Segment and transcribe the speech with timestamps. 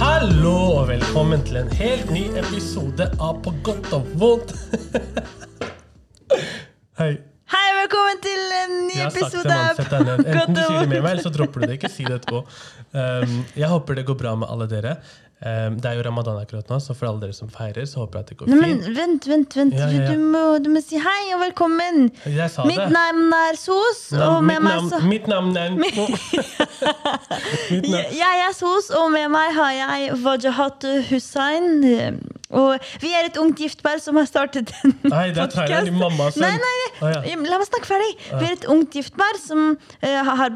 [0.00, 4.54] Hallo og velkommen til en helt ny episode av På godt og vondt.
[7.00, 7.12] Hei.
[7.54, 9.82] Hei, velkommen til en episode av.
[9.84, 11.76] Enten du sier det med meg, eller så dropper du det.
[11.80, 12.44] Ikke si det etterpå.
[12.94, 14.96] Um, jeg håper det går bra med alle dere.
[15.44, 18.20] Um, det er jo ramadan akkurat nå, så for alle dere som feirer, så håper
[18.20, 18.60] jeg at det går fint.
[18.62, 19.74] men vent, vent, vent.
[19.76, 20.12] Ja, ja, ja.
[20.14, 22.06] Du, må, du må si hei og velkommen.
[22.30, 22.86] Jeg sa Mitt det.
[22.94, 26.14] navn er Sos, Navn- og med mitt, navn, så mitt navn er Mitt navn.
[28.14, 31.68] Jeg er Sos, og med meg har jeg Wajahat Hussain.
[32.54, 36.30] Og vi er et ungt giftpar som har startet en Nei, det er Thailand, mamma
[36.30, 36.38] og.
[36.40, 37.36] Nei, nei, Ah, ja.
[37.50, 38.10] La meg snakke ferdig.
[38.38, 40.54] Vi er et ungt giftpar som uh, har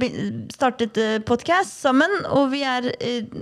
[0.54, 2.12] startet uh, podkast sammen.
[2.30, 3.38] Og vi er uh,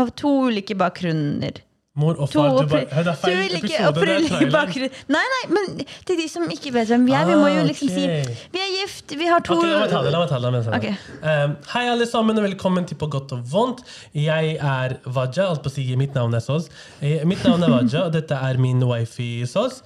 [0.00, 1.62] av to ulike bakgrunner.
[2.00, 4.04] Mor og To far, du oppri- Det er feil episode.
[4.06, 4.94] Det er bakgrunn.
[5.16, 7.90] Nei, nei, men til de som ikke vet hvem vi er, vi må jo liksom
[7.92, 8.24] okay.
[8.24, 10.12] si Vi er gift, vi har to okay, la meg ta det.
[10.14, 10.94] la meg ta det, la meg ta det.
[10.94, 11.24] Ok.
[11.24, 13.84] Um, hei, alle sammen, og velkommen til På godt og vondt.
[14.16, 15.48] Jeg er Waja.
[15.50, 16.70] Alt på å si mitt navn er Sos.
[17.02, 19.82] Eh, Mitt navn er Waja, og dette er min wifi Sos.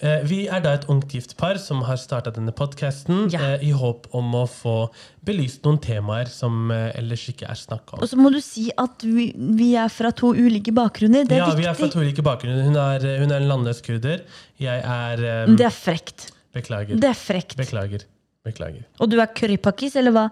[0.00, 3.56] Eh, Vi er da et ungt gift par som har starta denne podkasten Ja.
[3.60, 4.90] i håp om å få
[5.24, 8.02] belyst noen temaer som eh, ellers ikke er snakka om.
[8.02, 11.26] Og så må du si at vi, vi er fra to ulike bakgrunner.
[11.28, 12.64] Det er Ja, vi er fra to ulike bakgrunner.
[12.64, 14.24] Hun er, hun er en landløs kurder.
[14.58, 16.30] Jeg er um, Det er frekt.
[16.56, 16.96] Beklager.
[17.00, 17.56] Det er frekt.
[17.60, 18.06] Beklager.
[18.44, 18.84] Beklager.
[18.98, 20.24] Og du er currypakkis, eller hva?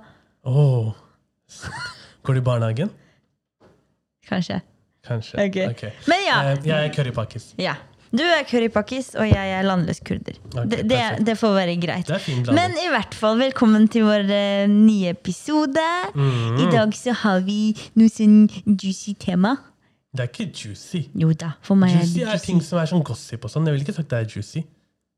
[0.49, 0.91] Åh.
[2.25, 2.91] Går du i barnehagen?
[4.27, 4.61] Kanskje.
[5.07, 5.37] Kanskje.
[5.49, 5.69] Okay.
[5.73, 5.93] Okay.
[6.09, 6.41] Men ja.
[6.53, 7.53] Eh, Jeg er currypakkis.
[7.61, 7.77] ja.
[8.11, 10.39] Du er currypakkis, og jeg er landløs kurder.
[10.51, 12.11] Okay, det, det, det får være greit.
[12.11, 15.85] Er Men i hvert fall, velkommen til vår uh, nye episode.
[16.17, 16.59] Mhm.
[16.59, 17.61] I dag så har vi
[17.95, 18.41] noe sånn
[18.75, 19.55] juicy tema.
[20.11, 21.05] Det er ikke juicy.
[21.23, 23.69] Jo da, for meg er Juicy det er ting som er sånn gossip og sånn.
[23.69, 24.65] Jeg ville ikke sagt det er juicy.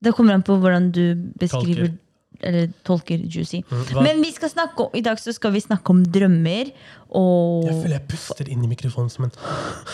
[0.04, 1.04] Det kommer an på hvordan du
[1.40, 1.94] beskriver Tolker.
[2.42, 3.62] eller tolker juicy.
[3.70, 6.74] Mm, Men vi skal snakke om, i dag så skal vi snakke om drømmer
[7.08, 9.32] og Jeg føler jeg puster inn i mikrofonen som en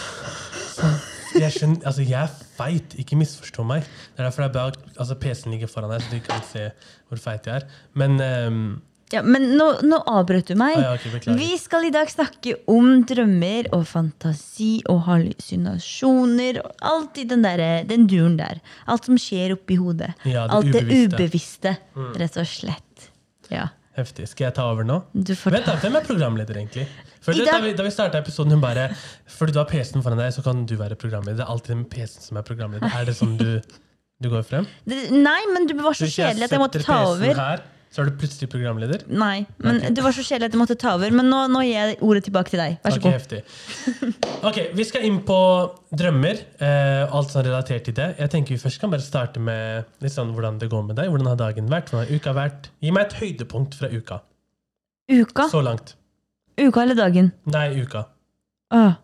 [0.79, 0.99] Sånn.
[1.37, 3.87] Jeg skjønner, altså jeg er feit, ikke misforstå meg.
[4.15, 4.67] Det er derfor det er bra
[4.99, 6.69] altså PC-en ligger foran deg, så du kan se
[7.09, 7.67] hvor feit jeg er.
[7.99, 8.63] Men um,
[9.13, 10.77] ja, Men nå, nå avbrøt du meg.
[10.77, 16.61] Ah, ja, okay, vi skal i dag snakke om drømmer og fantasi og hallusinasjoner.
[16.61, 18.61] Og alt i den, der, den duren der.
[18.91, 20.13] Alt som skjer oppi hodet.
[20.29, 21.79] Ja, det alt det ubevisste.
[21.95, 22.03] Mm.
[22.05, 23.09] ubevisste, rett og slett.
[23.49, 23.71] Ja.
[23.97, 24.29] heftig.
[24.29, 25.01] Skal jeg ta over nå?
[25.17, 26.85] Vent da, Hvem er programleder, egentlig?
[27.27, 28.89] I det, da vi, da vi starta episoden, hun bare
[29.39, 31.41] Fordi du har PC-en foran deg, så kan du være programleder.
[31.41, 32.87] Det er alltid den PC-en som er programleder.
[32.89, 33.59] Er det sånn du,
[34.23, 34.69] du går frem?
[34.89, 37.35] Det- Nei, men du var så kjedelig at jeg måtte ta over.
[37.39, 39.05] Her, så er du plutselig programleder?
[39.09, 39.93] Nei, men okay.
[39.97, 41.15] du var så kjedelig at jeg måtte ta over.
[41.19, 42.79] Men nå, nå gir jeg ordet tilbake til deg.
[42.85, 44.27] Vær så okay, god.
[44.51, 45.39] Ok, Vi skal inn på
[45.97, 46.43] drømmer.
[46.61, 48.11] Eh, alt som er relatert til det.
[48.21, 51.09] Jeg tenker Vi først kan bare starte med sånn hvordan det går med deg.
[51.11, 51.91] Hvordan har dagen vært?
[51.91, 52.69] Hvordan har uka vært?
[52.85, 54.21] Gi meg et høydepunkt fra uka.
[55.09, 55.49] Uka?
[55.49, 55.98] Så langt.
[56.59, 57.33] Uka eller dagen?
[57.47, 58.07] Nei, uka.
[58.75, 58.97] Ah.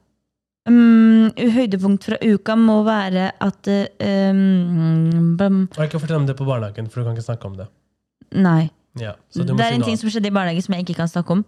[0.67, 6.47] Um, høydepunkt fra uka må være at um, Og jeg kan fortelle om det på
[6.49, 7.67] barnehagen, for du kan ikke snakke om det.
[8.33, 8.71] Nei.
[8.99, 11.45] Ja, Det er en ting som skjedde i barnehagen som jeg ikke kan snakke om.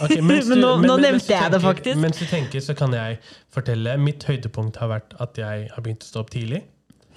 [0.00, 1.98] Okay, du, Men nå- nå mens nevnte jeg det faktisk.
[2.00, 3.18] Mens du tenker, så kan jeg
[3.52, 3.98] fortelle.
[4.00, 6.62] Mitt høydepunkt har vært at jeg har begynt å stå opp tidlig.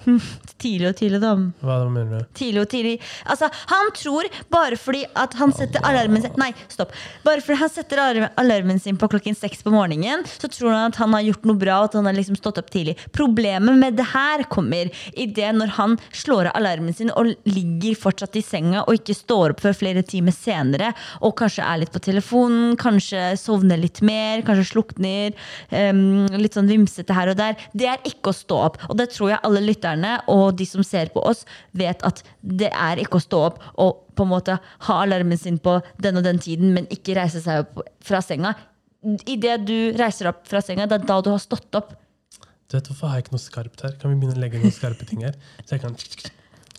[0.62, 1.32] Tidlig og tidlig, da.
[1.66, 2.28] Hva mener du?
[2.38, 2.94] Tidlig og tidlig.
[3.28, 6.94] Altså, han tror bare fordi at han setter alarmen sin Nei, stopp.
[7.24, 8.00] Bare fordi han setter
[8.40, 11.60] alarmen sin på klokken seks på morgenen, så tror han at han har gjort noe
[11.60, 12.96] bra, og at han har liksom stått opp tidlig.
[13.16, 17.96] Problemet med det her kommer i det når han slår av alarmen sin og ligger
[17.98, 20.92] fortsatt i senga og ikke står opp før flere timer senere,
[21.24, 25.36] og kanskje er litt på telefonen, kanskje sovner litt mer, kanskje slukner,
[25.70, 27.56] um, litt sånn vimsete her og der.
[27.76, 28.80] Det er ikke å stå opp.
[28.90, 29.95] Og det tror jeg alle lytterne
[30.32, 34.02] og de som ser på oss, vet at det er ikke å stå opp og
[34.16, 34.56] på en måte
[34.88, 38.54] ha alarmen sin på den og den tiden, men ikke reise seg opp fra senga.
[39.28, 41.92] Idet du reiser opp fra senga, det er da du har stått opp.
[42.66, 43.94] Du vet, Hvorfor har jeg ikke noe skarpt her?
[44.00, 45.38] Kan vi begynne å legge noen skarpe ting her?
[45.64, 45.96] Så jeg kan...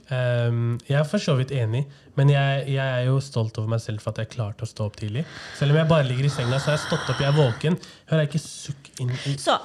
[0.07, 1.81] Um, jeg er for så vidt enig,
[2.15, 4.85] men jeg, jeg er jo stolt over meg selv for at jeg klarte å stå
[4.87, 5.25] opp tidlig.
[5.59, 7.75] Selv om jeg bare ligger i senga, så har jeg stått opp, jeg er våken.
[8.07, 9.57] Hører jeg ikke sukk inn i Så,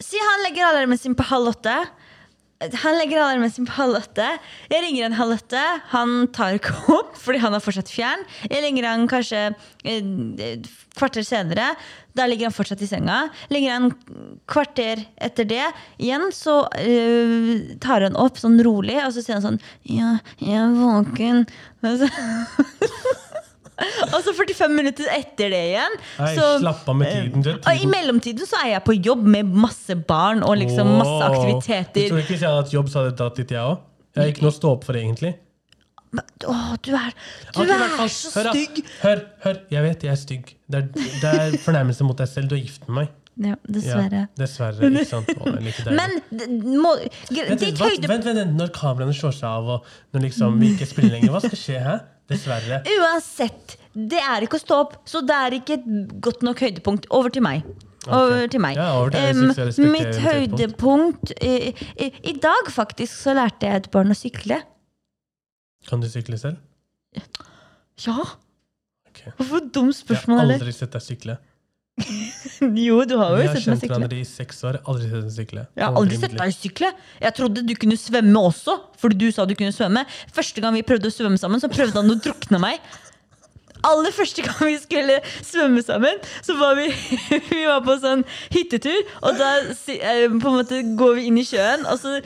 [0.00, 1.76] si han legger alarmen sin på halv åtte.
[2.62, 4.26] Han legger alarmen sin på halv åtte.
[4.70, 5.62] Jeg ringer han halv åtte.
[5.90, 8.24] Han tar ikke opp fordi han er fortsatt fjern.
[8.46, 9.42] Jeg ringer han kanskje
[9.84, 11.72] et kvarter senere.
[12.14, 13.24] Da ligger han fortsatt i senga.
[13.50, 13.90] Ligger han
[14.50, 15.64] kvarter etter det
[15.98, 20.60] igjen, så uh, tar han opp sånn rolig, og så sier han sånn Ja, jeg
[20.62, 21.44] er våken.
[21.84, 22.06] Og så,
[23.74, 25.96] Og så 45 minutter etter det igjen.
[26.20, 27.42] Nei, så, slapp av med tiden.
[27.42, 31.30] Du, og I mellomtiden så er jeg på jobb med masse barn og liksom masse
[31.30, 32.04] aktiviteter.
[32.06, 33.82] Du tror ikke hvis jeg hadde hatt jobb, så hadde jeg dratt dit, jeg òg?
[34.14, 35.34] Jeg har ikke noe å stå opp for, egentlig.
[36.46, 37.10] Åh, du er,
[37.50, 38.84] du okay, er så stygg!
[39.00, 40.54] Hør, hør, jeg vet jeg er stygg.
[40.70, 42.52] Det er, det er fornærmelse mot deg selv.
[42.52, 43.12] Du er gift med meg.
[43.34, 44.26] Ja, Ja, dessverre.
[44.38, 44.86] dessverre.
[44.86, 45.30] Ikke sant?
[45.34, 45.54] Å.
[45.90, 46.12] Men
[46.78, 46.92] må,
[47.34, 51.16] Vent, vent, vent, vent, når kameraene slår seg av, og når liksom vi ikke spiller
[51.16, 51.80] lenger, hva skal skje?
[51.82, 51.96] Hæ?
[52.30, 52.80] Dessverre.
[52.88, 55.88] Uansett, det er ikke å stå opp, så det er ikke et
[56.24, 57.08] godt nok høydepunkt.
[57.14, 57.66] Over til meg.
[58.08, 58.78] Over til meg.
[58.80, 63.90] Ja, over til respekterer mitt høydepunkt i, i, I dag faktisk så lærte jeg et
[63.92, 64.60] barn å sykle.
[65.88, 66.60] Kan du sykle selv?
[68.04, 68.16] Ja!
[69.14, 69.30] Okay.
[69.38, 71.36] Hvorfor dumt Jeg har aldri sett deg sykle.
[72.84, 74.80] Jo, du har jo sett meg kjent hverandre i seks år.
[74.90, 75.64] Aldri sett deg sykle.
[75.78, 76.90] Jeg har aldri sett deg sykle.
[77.22, 80.04] Jeg trodde du kunne svømme også, fordi du sa du kunne svømme.
[80.34, 82.82] Første gang vi prøvde å svømme sammen, så prøvde han å drukne meg.
[83.84, 86.88] Aller første gang vi skulle svømme sammen, så var vi,
[87.50, 89.00] vi var på sånn hyttetur.
[89.22, 92.16] Og da eh, på en måte går vi inn i sjøen, og så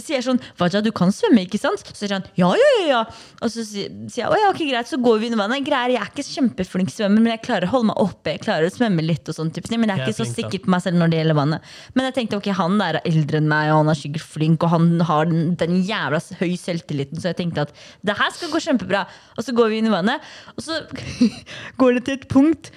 [0.00, 1.82] sier jeg sånn Vaja, du kan svømme, ikke sant?
[1.86, 2.86] Så sier han ja, ja, ja.
[2.88, 3.02] ja.
[3.42, 5.64] Og så sier jeg å ja, ok, greit, så går vi i vannet.
[5.66, 8.36] Greier, jeg er ikke kjempeflink svømmer, men jeg klarer å holde meg oppe.
[8.36, 10.26] Jeg klarer å svømme litt og sånn type ting, men jeg er Jeg er ikke
[10.26, 11.72] så sikker på meg selv når det gjelder vannet.
[11.94, 14.66] Men jeg tenkte ok, han der er eldre enn meg, og han er sikkert flink,
[14.66, 17.74] og han har den, den jævla høy selvtilliten, så jeg tenkte at
[18.06, 19.04] det her skal gå kjempebra.
[19.36, 20.80] Og så går vi i vannet, og så
[21.80, 22.72] går det til et punkt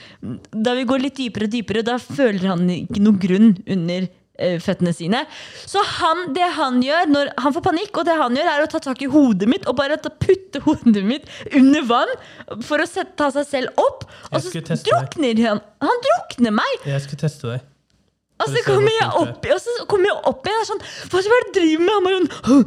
[0.51, 4.07] da vi går litt dypere og dypere, og da føler han ikke noe grunn under
[4.07, 5.21] eh, føttene sine.
[5.67, 8.71] Så han, det han gjør når han får panikk, og det han gjør, er å
[8.71, 12.11] ta tak i hodet mitt og bare putte hodet mitt under vann
[12.65, 14.07] for å sette, ta seg selv opp.
[14.31, 14.83] Og så skulle deg.
[14.89, 15.63] drukner han.
[15.85, 16.85] Han drukner meg!
[16.89, 17.71] Jeg skal teste deg.
[18.43, 21.19] Og så kommer jeg opp, og så kommer jeg opp igjen og er sånn Hva
[21.21, 21.93] er det du driver med?
[21.95, 22.65] Han bare sånn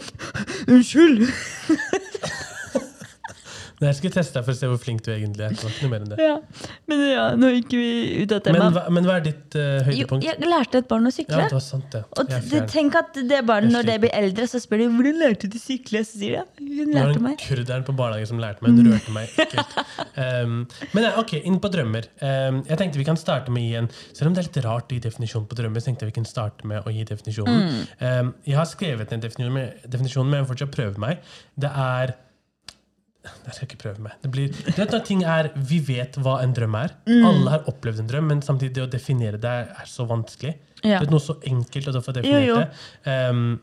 [0.78, 2.46] Unnskyld.
[3.78, 5.52] Nei, Jeg skulle teste deg for å se hvor flink du egentlig er.
[5.54, 6.16] Det var ikke noe mer enn det.
[6.24, 6.36] Ja.
[6.90, 7.88] Men ja, nå gikk vi
[8.24, 10.26] ut av Men, hva, men hva er ditt eh, Jo, høydepunkt?
[10.26, 11.38] jeg lærte et barn å sykle.
[11.38, 12.00] Ja, det var sant, det.
[12.18, 12.66] Og Jeg er det, fjern.
[12.74, 15.62] tenk at det barnet, når det blir eldre, så spør de hvordan lærte du å
[15.62, 16.02] sykle.
[16.08, 17.38] Så sier de ja, hun Det var lærte en meg.
[17.46, 18.76] kurderen på barnehagen som lærte meg.
[18.82, 19.78] Hun rørte meg ekkelt.
[20.18, 20.58] Um,
[20.98, 22.10] men ja, ok, inn på drømmer.
[22.18, 24.62] Um, jeg tenkte vi kan starte med å gi en Selv om det er litt
[24.66, 27.06] rart å gi definisjon på drømmer, så tenkte jeg vi kan starte med å gi
[27.06, 27.84] definisjonen.
[28.02, 31.22] Um, jeg har skrevet en definisjon, definisjon, men jeg vil fortsatt prøve meg.
[31.54, 32.16] Det er
[33.46, 34.12] Jeg skal ikke prøve meg.
[34.22, 36.94] Det blir, du vet når ting er Vi vet hva en drøm er.
[37.06, 40.54] Alle har opplevd en drøm, men samtidig det å definere det er, er så vanskelig.
[40.84, 40.98] Ja.
[41.00, 42.56] Det er noe så enkelt å få definert jo.
[42.62, 43.14] det.
[43.30, 43.60] Um,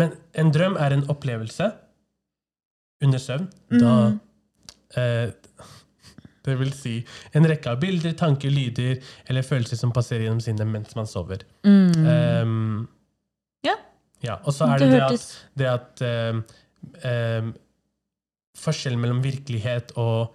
[0.00, 1.70] men en drøm er en opplevelse
[3.04, 3.48] under søvn.
[3.72, 4.20] Da Mm.
[4.96, 5.32] uh,
[6.44, 6.96] Det vil si
[7.38, 8.96] en rekke av bilder, tanker, lyder
[9.30, 11.44] eller følelser som passerer gjennom sinnet mens man sover.
[11.62, 12.06] Mm.
[12.42, 12.88] Um,
[13.64, 13.76] Ja.
[14.22, 14.36] ja.
[14.44, 16.02] Og så er Det det at, det at
[16.32, 17.52] um,
[18.58, 20.34] Forskjellen mellom virkelighet og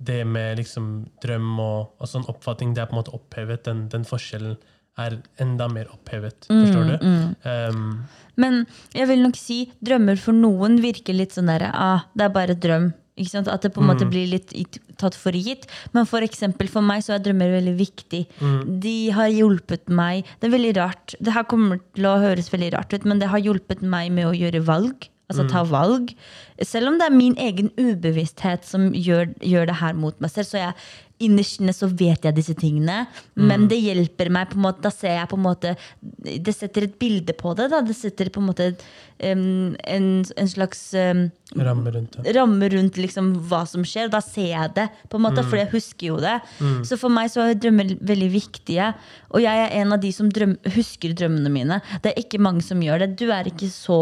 [0.00, 0.90] det med liksom
[1.22, 3.64] drøm og, og sånn oppfatning, det er på en måte opphevet.
[3.66, 4.54] Den, den forskjellen
[5.00, 6.46] er enda mer opphevet.
[6.48, 6.96] Forstår du?
[7.04, 8.06] Mm, Um,
[8.36, 12.32] Men jeg vil nok si drømmer for noen virker litt sånn derre ah, Det er
[12.34, 12.90] bare drøm.
[13.20, 14.10] At det på en måte Mm.
[14.10, 15.66] blir litt tatt for gitt.
[15.92, 18.26] Men for eksempel for meg så er drømmer veldig viktig.
[18.40, 21.14] mm, De har hjulpet meg Det er veldig rart.
[21.20, 24.24] Det her kommer til å høres veldig rart ut, men det har hjulpet meg med
[24.26, 25.08] å gjøre valg.
[25.30, 26.10] Altså ta valg.
[26.66, 30.48] Selv om det er min egen ubevissthet som gjør, gjør det her mot meg selv,
[30.50, 30.74] så jeg
[31.20, 33.04] innerst inne så vet jeg disse tingene.
[33.38, 34.82] Men det hjelper meg på en måte.
[34.86, 37.70] Da ser jeg på en måte Det setter et bilde på det.
[37.72, 37.82] Da.
[37.84, 38.72] Det setter på en måte
[39.22, 41.22] en, en slags um,
[41.60, 42.32] ramme rundt det.
[42.36, 44.08] ramme rundt liksom hva som skjer.
[44.08, 46.36] Og da ser jeg det, på en måte, for jeg husker jo det.
[46.88, 48.92] Så for meg så er drømmer veldig viktige.
[49.34, 51.80] Og jeg er en av de som drøm, husker drømmene mine.
[52.04, 53.10] Det er ikke mange som gjør det.
[53.20, 53.98] Du er ikke så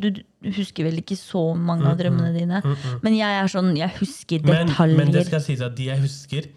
[0.00, 0.10] Du
[0.54, 2.62] husker vel ikke så mange av drømmene dine.
[3.04, 4.98] Men jeg er sånn, jeg husker detaljer.
[5.00, 6.48] men det skal sies at de jeg husker,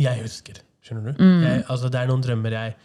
[0.00, 0.60] jeg husker.
[0.86, 1.22] Skjønner du?
[1.22, 1.40] Mm.
[1.42, 2.76] Jeg, altså, det er noen drømmer jeg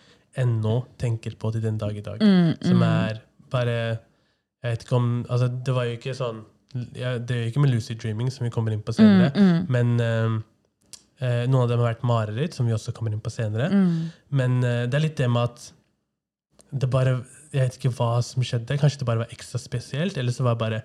[0.42, 2.22] ennå tenker på til den dag i dag.
[2.24, 3.20] Mm, Som er
[3.52, 3.78] bare
[4.62, 6.42] Jeg vet ikke om altså, Det var jo ikke sånn
[6.96, 9.32] ja, Det er jo ikke med lucid dreaming, som vi kommer inn på senere.
[9.36, 10.38] Mm, Men eh,
[11.20, 13.68] eh, noen av dem har vært mareritt, som vi også kommer inn på senere.
[13.74, 13.96] Mm.
[14.40, 15.70] Men eh, det er litt det med at
[16.72, 17.18] det bare
[17.52, 18.78] Jeg vet ikke hva som skjedde.
[18.80, 20.84] Kanskje det bare var ekstra spesielt, eller så var det bare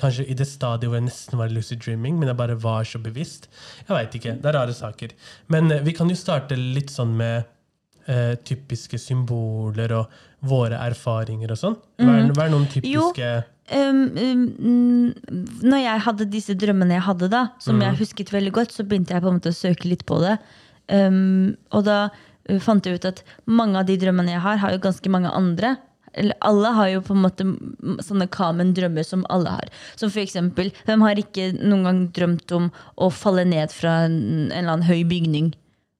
[0.00, 2.96] Kanskje i det stadiet hvor jeg nesten var lucid dreaming, men jeg bare var så
[3.04, 3.50] bevisst.
[3.84, 4.38] Jeg veit ikke.
[4.40, 5.12] Det er rare saker.
[5.52, 7.44] Men eh, vi kan jo starte litt sånn med
[8.08, 11.80] eh, typiske symboler og våre erfaringer og sånn.
[12.00, 13.32] Hva er, hva er noen typiske
[13.70, 17.84] Um, um, mm, når jeg hadde disse drømmene jeg hadde, da som mm.
[17.84, 20.40] jeg husket veldig godt, så begynte jeg på en måte å søke litt på det.
[20.90, 24.74] Um, og da uh, fant jeg ut at mange av de drømmene jeg har, har
[24.74, 25.76] jo ganske mange andre.
[26.12, 27.44] eller alle har jo på en måte
[28.02, 29.70] sånne kamen drømmer som alle har.
[29.94, 34.50] Som for eksempel, hvem har ikke noen gang drømt om å falle ned fra en,
[34.50, 35.52] en eller annen høy bygning?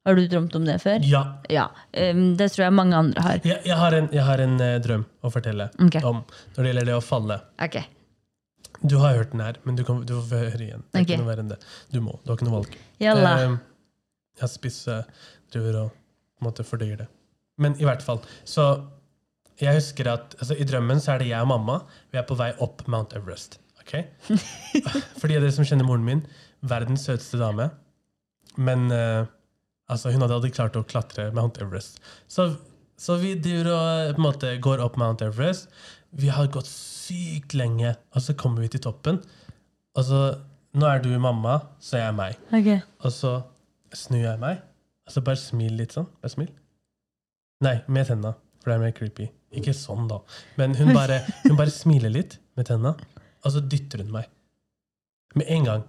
[0.08, 1.02] Har du drømt om det før?
[1.04, 1.22] Ja.
[1.52, 1.68] Ja.
[1.92, 3.40] em, det tror jeg mange andre har.
[3.44, 6.00] Jeg, jeg har en, jeg har en eh, drøm å fortelle okay.
[6.08, 7.36] om når det gjelder det å falle.
[7.60, 7.80] Ok.
[8.80, 10.84] Du har hørt den her, men du, kan, du får høre igjen.
[10.88, 11.16] Det er okay.
[11.16, 11.58] ikke noe verre enn det.
[11.92, 12.16] Du må.
[12.24, 12.78] Du har ikke noe valg.
[13.02, 13.32] Jalla.
[13.42, 13.58] Eh,
[14.40, 17.08] jeg eh, driver og på en måte fordøyer det.
[17.60, 18.22] Men i hvert fall.
[18.48, 18.70] Så
[19.60, 21.82] jeg husker at altså, i drømmen så er det jeg og mamma.
[22.08, 23.58] Vi er på vei opp Mount Everest.
[23.82, 23.98] ok?
[25.20, 26.24] For de av dere som kjenner moren min,
[26.64, 27.68] verdens søteste dame.
[28.56, 29.28] Men eh,
[29.90, 32.00] altså, hun hadde aldri klart å klatre Mount Everest.
[32.30, 32.52] Så,
[33.00, 35.70] så vi driver og eh, på en måte går opp Mount Everest.
[36.10, 39.20] Vi har gått sykt lenge, og så kommer vi til toppen.
[39.98, 40.22] Og så
[40.70, 42.36] Nå er du mamma, så jeg er meg.
[42.54, 42.78] Okay.
[43.02, 43.32] Og så
[43.90, 44.60] snur jeg meg,
[45.02, 46.06] og så bare smil litt sånn.
[46.22, 46.52] Bare smil.
[47.66, 49.26] Nei, med tenna, for det er mer creepy.
[49.58, 50.20] Ikke sånn, da.
[50.60, 52.94] Men hun bare, hun bare smiler litt med tenna,
[53.42, 54.30] og så dytter hun meg.
[55.34, 55.82] Med en gang.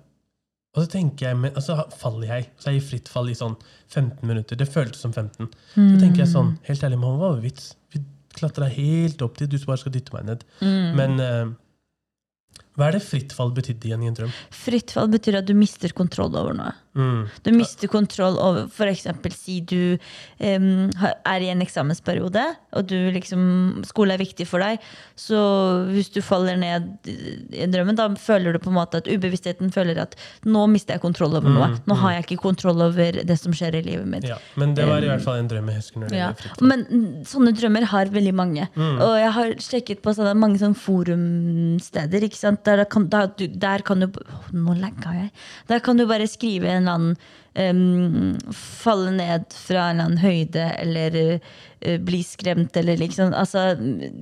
[0.71, 2.45] Og så tenker jeg, men, altså, så faller jeg.
[2.57, 3.57] Så er jeg i fritt fall i sånn
[3.91, 4.55] 15 minutter.
[4.55, 5.49] Det føltes som 15.
[5.75, 7.73] Så tenker jeg sånn, helt ærlig, mamma, hva var vits?
[7.91, 7.99] Vi
[8.37, 10.45] klatra helt opp dit, du bare skal dytte meg ned.
[10.95, 11.49] Men eh,
[12.81, 14.31] hva er det fritt fall betydde igjen i en drøm?
[14.49, 16.73] Fritt fall betyr at du mister kontroll over noe.
[16.97, 17.29] Mm.
[17.45, 19.95] Du mister kontroll over eksempel si du
[20.43, 22.43] um, er i en eksamensperiode,
[22.75, 23.43] og du liksom,
[23.87, 24.81] skole er viktig for deg.
[25.19, 25.39] Så
[25.91, 30.01] hvis du faller ned i drømmen, da føler du på en måte at ubevisstheten føler
[30.03, 31.69] at nå mister jeg kontroll over noe.
[31.87, 34.27] Nå har jeg ikke kontroll over det som skjer i livet mitt.
[34.27, 36.09] Ja, men det var i hvert fall en drøm jeg husker.
[36.17, 36.33] Ja.
[36.59, 38.67] Men mm, sånne drømmer har veldig mange.
[38.75, 42.27] Og jeg har sjekket på sånne, mange sånne forumsteder.
[42.27, 42.65] Ikke sant?
[42.79, 44.07] Der, kan, da, du, der kan du
[44.55, 45.29] Nå legger jeg.
[45.69, 47.15] Der kan du bare skrive en eller annen
[47.55, 53.71] um, Falle ned fra en eller annen høyde, eller uh, bli skremt, eller liksom Altså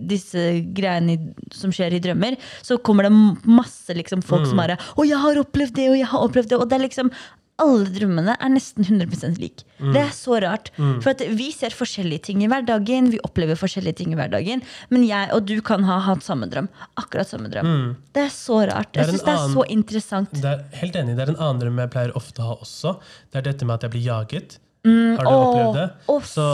[0.09, 2.39] disse greiene som skjer i drømmer.
[2.65, 3.13] Så kommer det
[3.49, 6.61] masse liksom, folk som bare 'Å, jeg har opplevd det, og jeg har opplevd det'.
[6.61, 7.13] Og det er liksom
[7.61, 9.63] alle drømmene er nesten 100% lik.
[9.79, 10.71] Det er så rart.
[10.77, 14.63] For at vi ser forskjellige ting i hverdagen, vi opplever forskjellige ting i hverdagen.
[14.93, 16.69] Men jeg og du kan ha hatt samme drøm.
[16.99, 17.69] Akkurat samme drøm.
[18.15, 18.95] Det er så rart.
[18.95, 20.33] Er Jeg syns det er så interessant.
[20.39, 21.17] Det er, helt enig.
[21.19, 22.97] Det er en annen drøm jeg pleier ofte å ha også.
[23.29, 24.59] Det er dette med at jeg blir jaget.
[24.87, 25.87] Har du å, opplevd det?
[26.29, 26.45] Så,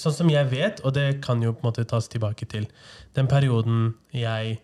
[0.00, 2.64] sånn som jeg vet, og det kan jo på en måte tas tilbake til
[3.18, 4.56] den perioden jeg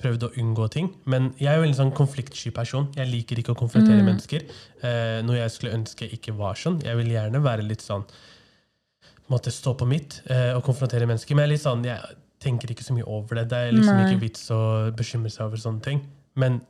[0.00, 0.90] prøvde å unngå ting.
[1.08, 2.90] Men jeg er jo en sånn konfliktsky person.
[2.96, 4.44] Jeg liker ikke å konfrontere mennesker.
[4.84, 6.82] Eh, noe jeg skulle ønske ikke var sånn.
[6.84, 8.06] Jeg vil gjerne være litt sånn
[9.26, 11.34] Måtte stå på mitt eh, og konfrontere mennesker.
[11.34, 11.98] Men jeg, sånn, jeg
[12.38, 13.48] tenker ikke så mye over det.
[13.50, 14.04] Det er liksom Nei.
[14.06, 14.58] ikke vits å
[14.94, 16.04] bekymre seg over sånne ting.
[16.38, 16.60] Men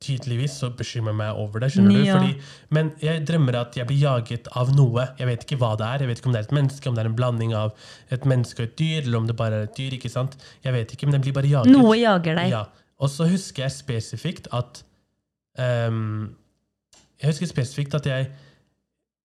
[0.00, 1.72] tydeligvis så bekymrer meg over det.
[1.74, 2.14] skjønner Ja.
[2.18, 2.26] du?
[2.30, 2.34] Fordi,
[2.70, 5.08] men jeg drømmer at jeg blir jaget av noe.
[5.18, 5.98] Jeg vet ikke hva det er.
[6.04, 7.74] Jeg vet ikke om det er et menneske, om det er en blanding av
[8.10, 9.92] et menneske og et dyr, eller om det bare er et dyr.
[9.98, 10.36] ikke sant?
[10.64, 11.72] Jeg vet ikke, men det blir bare jaget.
[11.76, 12.50] Noe jager deg.
[12.50, 12.64] Ja.
[13.00, 14.82] Og så husker jeg spesifikt at
[15.58, 16.34] um,
[17.20, 18.30] Jeg husker spesifikt at jeg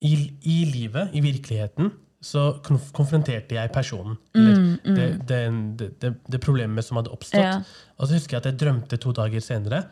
[0.04, 0.12] i,
[0.44, 1.92] i livet, i virkeligheten,
[2.26, 4.18] så konf konfronterte jeg personen.
[4.36, 5.40] Eller det, det,
[5.80, 7.40] det, det, det problemet som hadde oppstått.
[7.40, 7.62] Mm, Ja.
[7.98, 9.84] Og så husker jeg at jeg drømte to dager senere.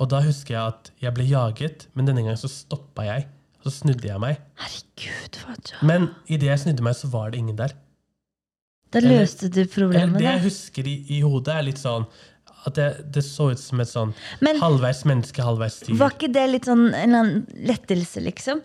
[0.00, 3.26] Og da husker jeg at jeg ble jaget, men denne gangen så stoppa jeg.
[3.60, 4.40] Og så snudde jeg meg.
[4.58, 5.80] Herregud, Faja.
[5.86, 7.74] Men idet jeg snudde meg, så var det ingen der.
[8.92, 10.18] Da løste du Eller problemet.
[10.18, 12.04] det jeg husker i, i hodet, er litt sånn
[12.66, 14.12] at det, det så ut som et sånn
[14.44, 15.96] Men- halvveis menneske, halvveis dyr.
[15.98, 17.40] Var ikke det litt sånn en eller
[17.72, 18.60] lettelse, liksom?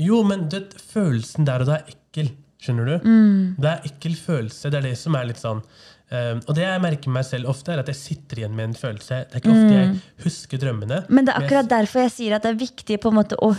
[0.00, 2.32] Jo, men det, følelsen der og da er ekkel.
[2.60, 3.06] Skjønner du?
[3.08, 3.54] Mm.
[3.56, 4.68] Det er ekkel følelse.
[4.72, 5.62] Det er det som er litt sånn
[6.10, 8.74] eh, Og det jeg merker meg selv ofte, er at jeg sitter igjen med en
[8.74, 9.20] følelse.
[9.30, 10.98] Det er ikke ofte jeg husker drømmene.
[11.06, 11.14] Mm.
[11.14, 13.36] Men det er jeg- akkurat derfor jeg sier at det er viktig på en måte
[13.40, 13.50] å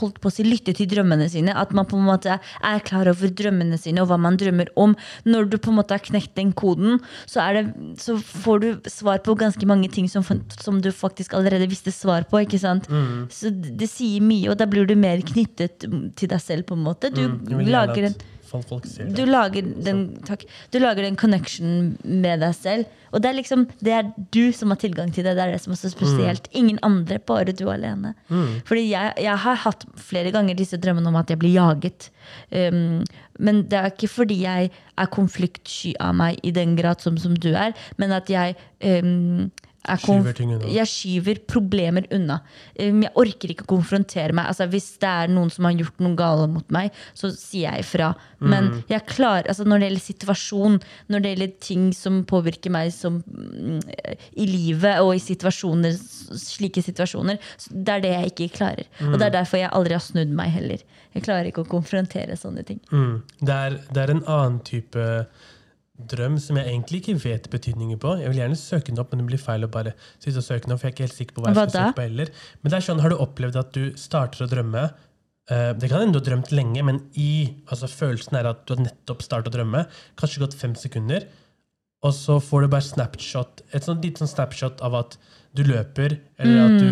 [0.00, 1.54] holdt på å si, lytte til drømmene sine.
[1.54, 4.96] At man på en måte er klar over drømmene sine og hva man drømmer om.
[5.28, 7.64] Når du på en måte har knekt den koden, så, det,
[8.00, 10.24] så får du svar på ganske mange ting som,
[10.60, 12.40] som du faktisk allerede visste svar på.
[12.44, 12.88] ikke sant?
[12.88, 13.26] Mm.
[13.32, 15.84] Så det, sier mye, og da blir du mer knyttet
[16.16, 16.64] til deg selv.
[16.64, 17.10] på en måte.
[17.12, 18.14] Du Mm, Jeg lager en
[18.62, 19.16] at folk, ser det.
[19.18, 20.44] du lager, den, takk,
[20.74, 23.00] du lager en connection med deg selv.
[23.14, 25.36] Og det er liksom, det er du som har tilgang til det.
[25.38, 26.48] Det er det som er så spesielt.
[26.52, 28.14] Ingen andre, bare du alene.
[28.66, 32.08] Fordi jeg, jeg har hatt flere ganger disse drømmene om at jeg blir jaget.
[32.50, 33.04] Um,
[33.38, 37.36] men det er ikke fordi jeg er konfliktsky av meg i den grad som, som
[37.36, 39.50] du er, men at jeg um,
[39.84, 40.68] Skyver ting unna.
[40.72, 42.40] jeg skyver problemer unna.
[42.80, 44.46] Um, Jeg orker ikke å konfrontere meg.
[44.48, 47.84] Altså, hvis det er noen som har gjort noe galt mot meg, så sier jeg
[47.84, 48.14] ifra.
[48.40, 48.84] Men Mm.
[48.88, 53.22] jeg klarer, altså når det gjelder situasjon, når det gjelder ting som påvirker meg som,
[53.22, 53.82] mm,
[54.36, 55.92] i livet og i situasjoner,
[56.38, 57.38] slike situasjoner,
[57.70, 58.84] det er det jeg ikke klarer.
[59.00, 59.18] Og Mm.
[59.18, 60.78] det er derfor jeg aldri har snudd meg heller.
[61.14, 62.80] Jeg klarer ikke å konfrontere sånne ting.
[62.90, 63.22] Mm.
[63.40, 65.26] Det, er, det er en annen type
[65.94, 68.16] drøm som jeg egentlig ikke vet betydningen på.
[68.18, 70.66] Jeg vil gjerne søke den opp, men det blir feil å bare sitte og søke
[70.66, 70.80] den opp.
[70.82, 71.84] for jeg er ikke helt sikker på hva jeg Hva skal da?
[71.86, 72.32] søke på heller.
[72.62, 76.02] Men det er sånn, har du opplevd at du starter å drømme eh, Det kan
[76.02, 77.30] hende du har drømt lenge, men i,
[77.70, 79.84] altså følelsen er at du har nettopp startet å drømme.
[80.18, 81.28] Kanskje gått fem sekunder,
[82.04, 85.18] og så får du bare snapshot, et sånt lite sånn snapshot av at
[85.54, 86.86] du løper, eller at du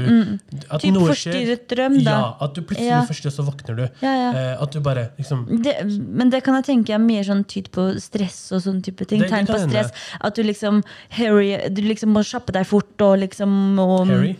[0.70, 1.32] at Typ noe skjer.
[1.34, 2.12] forstyrret drøm, da.
[2.12, 3.00] Ja, at du plutselig Ja.
[3.08, 3.82] forstyrrer, så våkner du.
[4.04, 4.28] Ja, ja.
[4.38, 7.70] Eh, at du bare liksom Det, men det kan jeg tenke er mye sånn tyd
[7.74, 9.18] på stress og sånn type ting.
[9.20, 9.90] Det- det Tegn på kan hende.
[10.20, 14.36] At du liksom Harry, du liksom må kjappe deg fort og liksom og, Harry?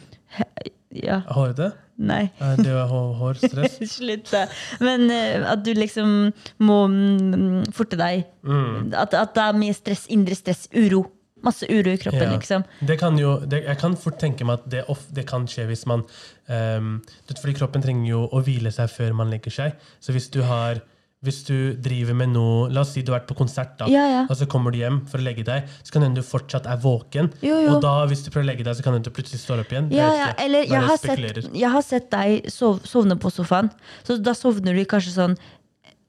[0.92, 1.20] Ja.
[1.26, 1.72] Hårete?
[1.98, 2.30] Nei.
[2.40, 3.78] Eh, Det var hår, hår, stress.
[3.96, 4.46] Slutt, da.
[4.80, 8.24] Men eh, at du liksom må mm, forte deg.
[8.44, 8.92] Mm.
[8.94, 11.04] At, at det er mye stress, indre stress, uro.
[11.42, 12.36] Masse uro i kroppen, Ja.
[12.36, 12.64] liksom.
[12.86, 15.66] Det kan jo, det, jeg kan fort tenke meg at det, of, det kan skje
[15.70, 16.04] hvis man
[16.48, 16.94] um,
[17.28, 19.76] Fordi kroppen trenger jo å hvile seg før man legger seg.
[20.00, 20.80] Så hvis du har
[21.22, 24.06] hvis du driver med noe La oss si du har vært på konsert, da, Ja,
[24.10, 24.22] ja.
[24.26, 25.68] og så kommer du hjem for å legge deg.
[25.86, 27.28] Så kan det hende du fortsatt er våken.
[27.46, 27.76] Jo, jo.
[27.76, 29.62] Og da, hvis du prøver å legge deg, så kan det hende du plutselig står
[29.62, 29.92] opp igjen.
[29.94, 33.70] Ja, ja, eller jeg har, sett, jeg har sett deg sov, sovne på sofaen.
[34.02, 35.38] Så da sovner du kanskje sånn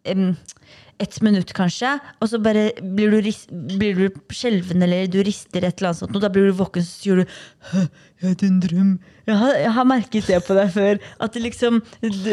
[0.10, 0.32] em,
[1.00, 1.96] ett minutt, kanskje.
[2.22, 3.32] Og så bare blir du,
[3.78, 6.16] blir du skjelven eller du rister et eller annet sånt.
[6.16, 7.26] Og da blir du våken, så sier du
[8.24, 8.92] jeg hadde en drøm.
[9.28, 11.00] Jeg har, jeg har merket det på deg før.
[11.24, 12.30] At du liksom du,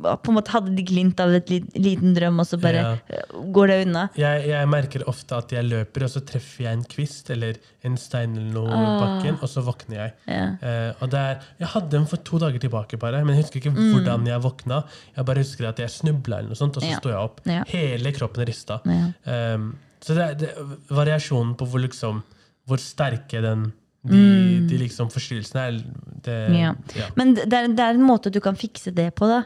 [0.00, 2.92] på en måte hadde de glimt av et liten drøm, og så bare Ja.
[3.12, 4.06] eh, går det unna.
[4.16, 7.96] Jeg, jeg merker ofte at jeg løper, og så treffer jeg en kvist eller en
[8.00, 9.00] stein eller noe ah.
[9.02, 10.14] bakken, og så våkner jeg.
[10.32, 10.46] Ja.
[10.62, 13.60] Uh, og det er, jeg hadde den for to dager tilbake, bare, men jeg husker
[13.60, 14.82] ikke hvordan jeg våkna.
[15.16, 16.92] Jeg bare husker at jeg snubla, eller noe sånt, og så Mm.
[16.92, 17.00] Ja.
[17.00, 17.40] står jeg opp.
[17.48, 17.62] Ja.
[17.72, 18.80] Hele kroppen rista.
[18.88, 19.10] Ja.
[19.56, 20.50] Um, så det er, det,
[20.90, 22.22] variasjonen på hvor, liksom,
[22.68, 23.68] hvor sterke den,
[24.02, 24.22] de,
[24.66, 25.78] de liksom forstyrrelsene er
[26.26, 26.56] det, Mm.
[26.58, 26.74] Ja.
[26.98, 27.06] ja.
[27.18, 29.44] Men det er, det er en måte du kan fikse det på, da.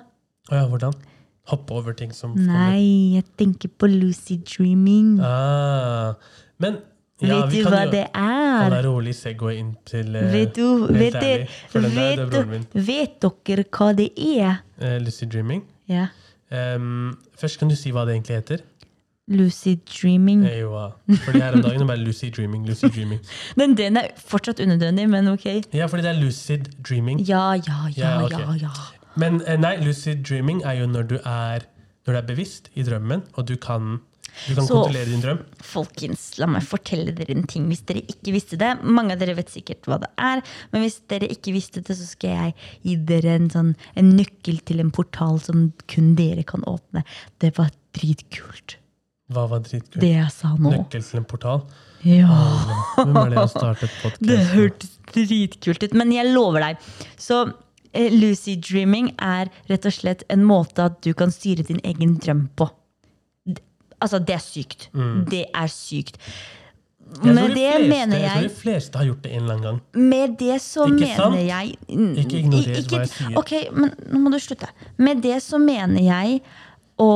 [0.51, 0.97] Å ja, hvordan?
[1.47, 5.21] Hoppe over ting som Nei, jeg tenker på lucid dreaming.
[5.23, 6.17] Ah,
[6.59, 6.81] men
[7.23, 8.75] ja, vet du hva jo det er?
[8.77, 13.65] er rolig Segway inn til eh, Vet du, vet, ærlig, vet, der, er vet, dere
[13.73, 14.59] hva det er?
[14.77, 15.63] Eh, lucid dreaming.
[15.89, 16.09] Ja.
[16.53, 18.65] Um, først kan du si hva det egentlig heter.
[19.29, 20.45] Lucid dreaming.
[20.47, 20.89] Eh, jo, ja.
[21.25, 22.67] Fordi her om dagen er det bare lucid dreaming.
[22.69, 23.21] lucid dreaming.
[23.79, 25.47] Den er fortsatt unødvendig, men ok.
[25.75, 27.21] Ja, fordi det er lucid dreaming.
[27.29, 28.39] Ja, ja, ja, Ja, Okay.
[28.39, 28.55] ja.
[28.63, 28.71] ja.
[29.17, 31.67] Men eh, nei, lucid dreaming er jo når du er,
[32.07, 33.99] når du er bevisst i drømmen, og du kan,
[34.49, 35.41] du kan Så- kontrollere din drøm.
[35.65, 38.83] Folkens, la meg fortelle dere en ting hvis dere ikke visste det.
[38.85, 42.07] Mange av dere vet sikkert hva det er, men hvis dere ikke visste det, så
[42.07, 46.63] skal jeg gi dere en, sånn, en nøkkel til en portal som kun dere kan
[46.69, 47.05] åpne.
[47.41, 48.77] Det var dritkult,
[49.33, 50.01] Hva var dritkult?
[50.01, 50.71] det jeg sa nå.
[50.77, 51.63] Nøkkel til en portal.
[52.05, 52.29] Ja.
[53.01, 56.77] Hvem er det som startet Det hørtes dritkult ut, men jeg lover deg.
[57.19, 57.47] Så
[57.97, 62.19] Lucy lucid dreaming er rett og slett en måte at du kan styre din egen
[62.21, 62.69] drøm på.
[64.03, 64.89] Altså, det er sykt.
[65.31, 66.19] Det er sykt.
[67.23, 69.77] Med det mener Jeg tror de fleste har gjort det en eller annen gang.
[70.11, 71.37] Med det så Ikke mener sant?
[71.47, 73.37] jeg Mm, Ikke ignorer hva jeg sier.
[73.39, 74.69] Ok, men nå må du slutte.
[74.99, 76.41] Med det så mener jeg
[76.99, 77.11] å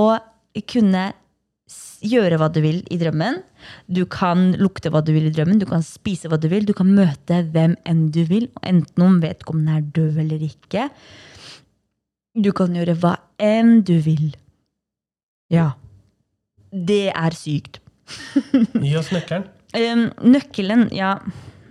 [0.71, 1.09] kunne
[2.01, 3.43] gjøre hva du vil i drømmen.
[3.91, 6.73] Du kan lukte hva du vil i drømmen, du kan spise hva du vil, du
[6.73, 10.87] kan møte hvem enn du vil, enten om vedkommende er død eller ikke.
[12.41, 14.31] Du kan gjøre hva enn du vil.
[15.51, 15.73] Ja.
[16.71, 17.81] Det er sykt.
[18.85, 19.47] Gi oss nøkkelen.
[19.77, 21.15] Um, nøkkelen, ja.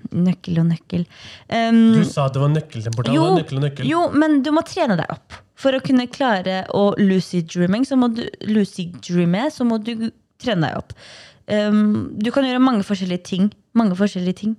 [0.09, 1.03] Nøkkel og nøkkel.
[1.51, 3.17] Um, Du sa det var nøkkel til portalen.
[3.19, 3.89] jo, nøkkel og nøkkel.
[3.89, 5.35] jo, men du må trene deg opp.
[5.59, 7.97] For å kunne klare å lucid-dreame, så
[9.53, 10.09] så må du
[10.39, 10.95] trene deg opp.
[11.49, 13.51] Um, du kan gjøre mange forskjellige ting.
[13.77, 14.55] Mange forskjellige ting.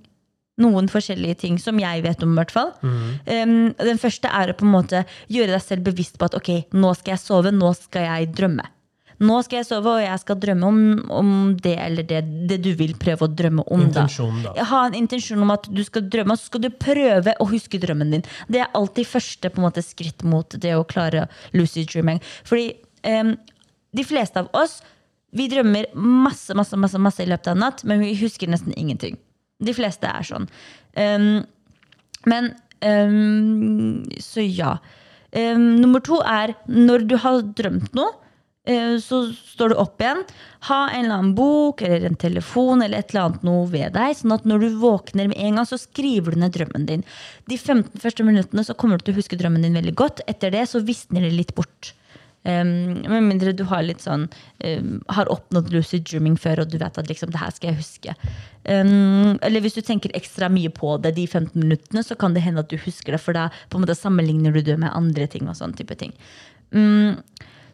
[0.61, 2.71] Noen forskjellige ting som jeg vet om, i hvert fall.
[2.85, 2.99] Mm.
[3.25, 6.51] Um, den første er å på en måte gjøre deg selv bevisst på at ok,
[6.77, 8.67] nå skal jeg sove, nå skal jeg drømme.
[9.21, 10.77] Nå skal jeg sove, og jeg skal drømme om,
[11.13, 13.83] om det eller det, det du vil prøve å drømme om.
[13.93, 14.07] da.
[14.45, 14.53] Da.
[14.71, 17.79] Ha en intensjon om at du skal drømme, og så skal du prøve å huske
[17.81, 18.25] drømmen din.
[18.49, 22.21] Det er alltid første måte, skritt mot det å klare lucid dreaming.
[22.47, 22.71] Fordi
[23.05, 23.35] um,
[23.97, 24.79] de fleste av oss
[25.37, 28.73] vi drømmer masse, masse, masse, masse i løpet av en natt, men vi husker nesten
[28.75, 29.15] ingenting.
[29.63, 30.49] De fleste er sånn.
[30.97, 31.43] Um,
[32.27, 32.51] men
[32.83, 34.75] um, Så ja.
[35.31, 38.11] Um, nummer to er når du har drømt noe,
[39.01, 40.19] så står du opp igjen.
[40.67, 44.13] Ha en eller annen bok eller en telefon eller et eller annet noe ved deg.
[44.17, 47.05] Sånn at når du våkner med en gang, så skriver du ned drømmen din.
[47.49, 50.21] De 15 første minuttene så kommer du til å huske drømmen din veldig godt.
[50.29, 51.95] Etter det så visner det litt bort.
[52.41, 54.23] Um, med mindre du har litt sånn
[54.65, 57.81] um, Har oppnådd lucid dreaming før, og du vet at liksom, det her skal jeg
[57.83, 58.15] huske.
[58.65, 62.41] Um, eller hvis du tenker ekstra mye på det de 15 minuttene, så kan det
[62.45, 65.29] hende at du husker det, for da på en måte sammenligner du det med andre
[65.29, 65.49] ting.
[65.49, 66.15] og sånn type ting.
[66.73, 67.21] Um,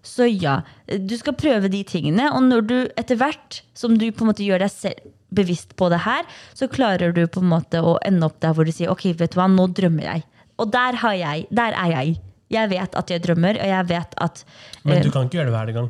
[0.07, 0.61] så ja.
[0.87, 4.45] Du skal prøve de tingene, og når du etter hvert som du på en måte
[4.47, 6.23] gjør deg selv bevisst på det her,
[6.55, 9.35] så klarer du på en måte å ende opp der hvor du sier ok, vet
[9.35, 10.23] du hva, nå drømmer jeg.
[10.57, 12.15] Og der, har jeg, der er jeg.
[12.53, 14.43] Jeg vet at jeg drømmer, og jeg vet at
[14.87, 15.89] Men eh, du kan ikke gjøre det hver gang.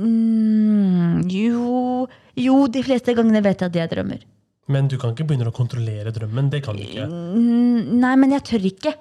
[0.00, 2.08] mm, Jo,
[2.40, 4.24] jo, de fleste gangene vet jeg at jeg drømmer.
[4.70, 6.48] Men du kan ikke begynne å kontrollere drømmen.
[6.52, 7.06] Det kan du ikke.
[7.10, 8.94] Mm, Nei, men jeg tør ikke.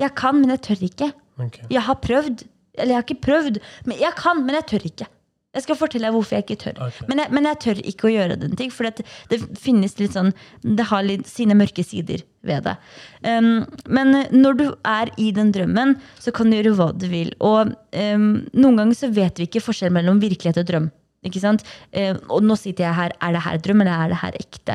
[0.00, 1.10] Jeg kan, men jeg tør ikke.
[1.44, 1.66] Okay.
[1.70, 2.44] Jeg har prøvd.
[2.78, 3.60] Eller jeg har ikke prøvd.
[3.88, 5.10] Men jeg kan, men jeg tør ikke.
[5.54, 6.78] Jeg skal fortelle deg hvorfor jeg ikke tør.
[6.88, 7.06] Okay.
[7.10, 10.16] Men, jeg, men jeg tør ikke å gjøre den ting, for det, det finnes litt
[10.16, 10.32] sånn
[10.66, 12.74] Det har litt sine mørke sider ved det.
[13.22, 17.30] Um, men når du er i den drømmen, så kan du gjøre hva du vil.
[17.38, 20.90] Og um, noen ganger så vet vi ikke forskjell mellom virkelighet og drøm.
[21.24, 21.62] Ikke sant?
[21.96, 24.74] Eh, og nå sitter jeg her, er det her drøm, eller er det her ekte?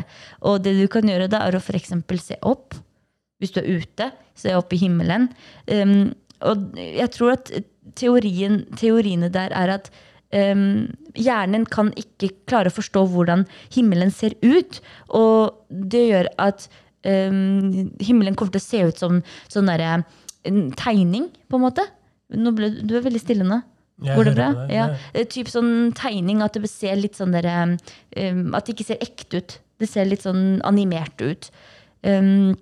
[0.50, 1.94] Og det du kan gjøre da, er å f.eks.
[2.24, 2.78] se opp.
[3.40, 5.30] Hvis du er ute, se opp i himmelen.
[5.70, 6.16] Um,
[6.50, 7.52] og jeg tror at
[7.96, 9.90] teorien, teoriene der er at
[10.36, 14.82] um, hjernen kan ikke klare å forstå hvordan himmelen ser ut.
[15.16, 16.68] Og det gjør at
[17.06, 20.02] um, himmelen kommer til å se ut som sånn derre
[20.48, 21.84] en tegning, på en måte.
[22.36, 23.62] Nå ble, du er veldig stille nå.
[24.00, 24.52] Jeg Går det bra?
[24.56, 24.86] Det, Ja.
[24.88, 25.00] ja.
[25.14, 27.50] Eh, Typ sånn tegning, at det ser litt sånn der,
[28.32, 29.60] um, At det ikke ser ekte ut.
[29.80, 31.50] Det ser litt sånn animert ut.
[32.04, 32.56] Um,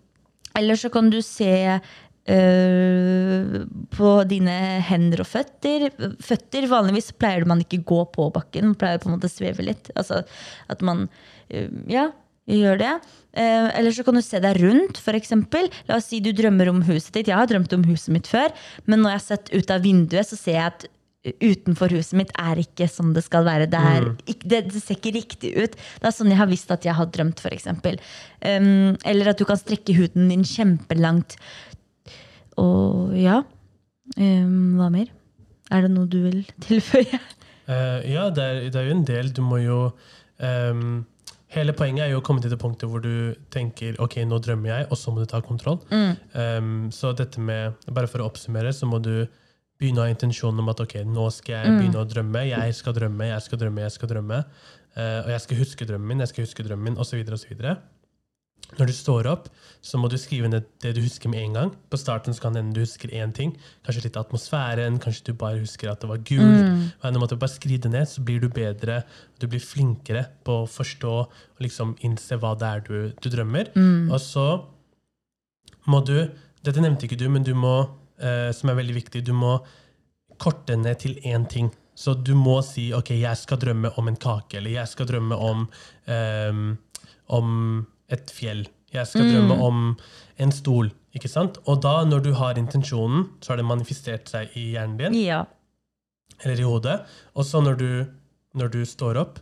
[0.58, 1.80] eller så kan du se
[2.34, 3.58] øh,
[3.96, 5.90] på dine hender og føtter.
[6.24, 9.66] Føtter, Vanligvis pleier man ikke gå på bakken, man pleier på en måte å sveve
[9.66, 9.92] litt.
[9.96, 10.24] Altså
[10.72, 12.10] at man uh, ja,
[12.50, 12.94] gjør det.
[13.38, 15.34] Uh, eller så kan du se deg rundt, f.eks.
[15.90, 17.32] La oss si du drømmer om huset ditt.
[17.32, 18.54] Jeg har drømt om huset mitt før,
[18.86, 20.88] men når jeg har sett ut av vinduet, så ser jeg at
[21.44, 23.68] utenfor huset mitt er ikke som det skal være.
[23.72, 24.08] Det, er,
[24.44, 25.76] det, det ser ikke riktig ut.
[25.76, 27.68] Det er sånn jeg har visst at jeg har drømt, f.eks.
[27.74, 31.38] Um, eller at du kan strekke huden din kjempelangt.
[32.62, 33.42] Og ja
[34.18, 35.12] um, Hva mer?
[35.74, 37.20] Er det noe du vil tilføye?
[37.68, 39.32] Uh, ja, det er, det er jo en del.
[39.36, 39.80] Du må jo
[40.40, 41.06] um,
[41.56, 44.72] Hele poenget er jo å komme til det punktet hvor du tenker ok, nå drømmer
[44.74, 45.78] jeg, og så må du ta kontroll.
[46.36, 49.14] Ehm, så dette med, bare for å oppsummere, så må du
[49.80, 52.42] begynne å ha intensjonen om at ok, nå skal jeg begynne å drømme.
[52.50, 54.42] Jeg skal drømme, jeg skal drømme, jeg skal drømme.
[54.98, 57.24] Uh, og jeg skal huske drømmen min, jeg skal huske drømmen min, osv.
[57.38, 57.64] osv.
[58.76, 59.48] Når du står opp,
[59.82, 61.70] så må du skrive ned det du husker med en gang.
[61.88, 63.54] På starten så kan det hende du husker én ting.
[63.88, 66.92] Kanskje litt av atmosfæren, kanskje du bare husker at det var gult.
[67.04, 69.00] Men du bare skriver det ned, så blir du bedre.
[69.40, 73.72] Du blir flinkere på å forstå og liksom innse hva det er du, du drømmer.
[74.12, 74.48] Og så
[75.88, 76.18] må du
[76.68, 77.86] Dette nevnte ikke du, men du må,
[78.20, 79.54] eh, som er veldig viktig, du må
[80.42, 81.70] korte ned til én ting.
[81.96, 85.38] Så du må si ok, jeg skal drømme om en kake, eller jeg skal drømme
[85.38, 85.64] om,
[86.12, 86.60] eh,
[87.32, 88.66] om et fjell.
[88.94, 89.82] Jeg skal drømme om
[90.40, 90.92] en stol.
[91.18, 91.58] ikke sant?
[91.68, 95.46] Og da, når du har intensjonen, så har det manifestert seg i hjernen din, Ja.
[96.44, 97.02] eller i hodet.
[97.36, 97.90] Og så når du,
[98.56, 99.40] når du står opp,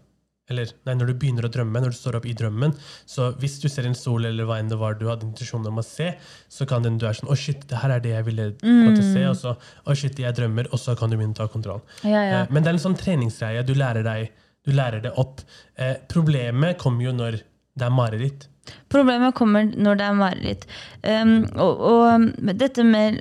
[0.50, 2.74] eller nei, når du begynner å drømme, når du står opp i drømmen,
[3.10, 5.80] så hvis du ser en stol eller hva enn det var du hadde intensjonen om
[5.82, 6.12] å se,
[6.48, 8.94] så kan den du er sånn Å, shit, det her er det jeg ville til
[8.94, 9.24] å se.
[9.26, 10.70] Og så Å, shit, jeg drømmer.
[10.72, 11.82] Og så kan du begynne å ta kontroll.
[12.04, 12.42] Ja, ja.
[12.44, 13.66] Eh, Men det er en sånn treningsgreie.
[13.66, 14.32] Du lærer deg
[14.66, 15.42] du lærer det opp.
[15.78, 17.42] Eh, problemet kommer jo når
[17.76, 18.48] det er mareritt.
[18.92, 20.70] Problemet kommer når det er mareritt.
[21.04, 23.20] Um, og, og dette med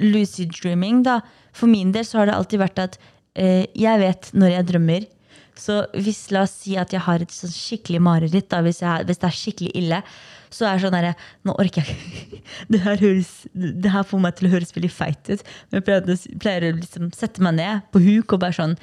[0.00, 1.20] lucid dreaming, da.
[1.56, 5.08] For min del så har det alltid vært at uh, jeg vet når jeg drømmer.
[5.60, 9.08] Så hvis la oss si at jeg har et sånn skikkelig mareritt, da, hvis, jeg,
[9.08, 10.02] hvis det er skikkelig ille,
[10.50, 11.12] så er det sånn derre
[11.46, 12.40] Nå orker jeg ikke.
[12.72, 13.02] Det her,
[13.54, 15.42] det her får meg til å høres veldig feit ut.
[15.70, 18.76] Men jeg pleier å liksom sette meg ned på huk og bare sånn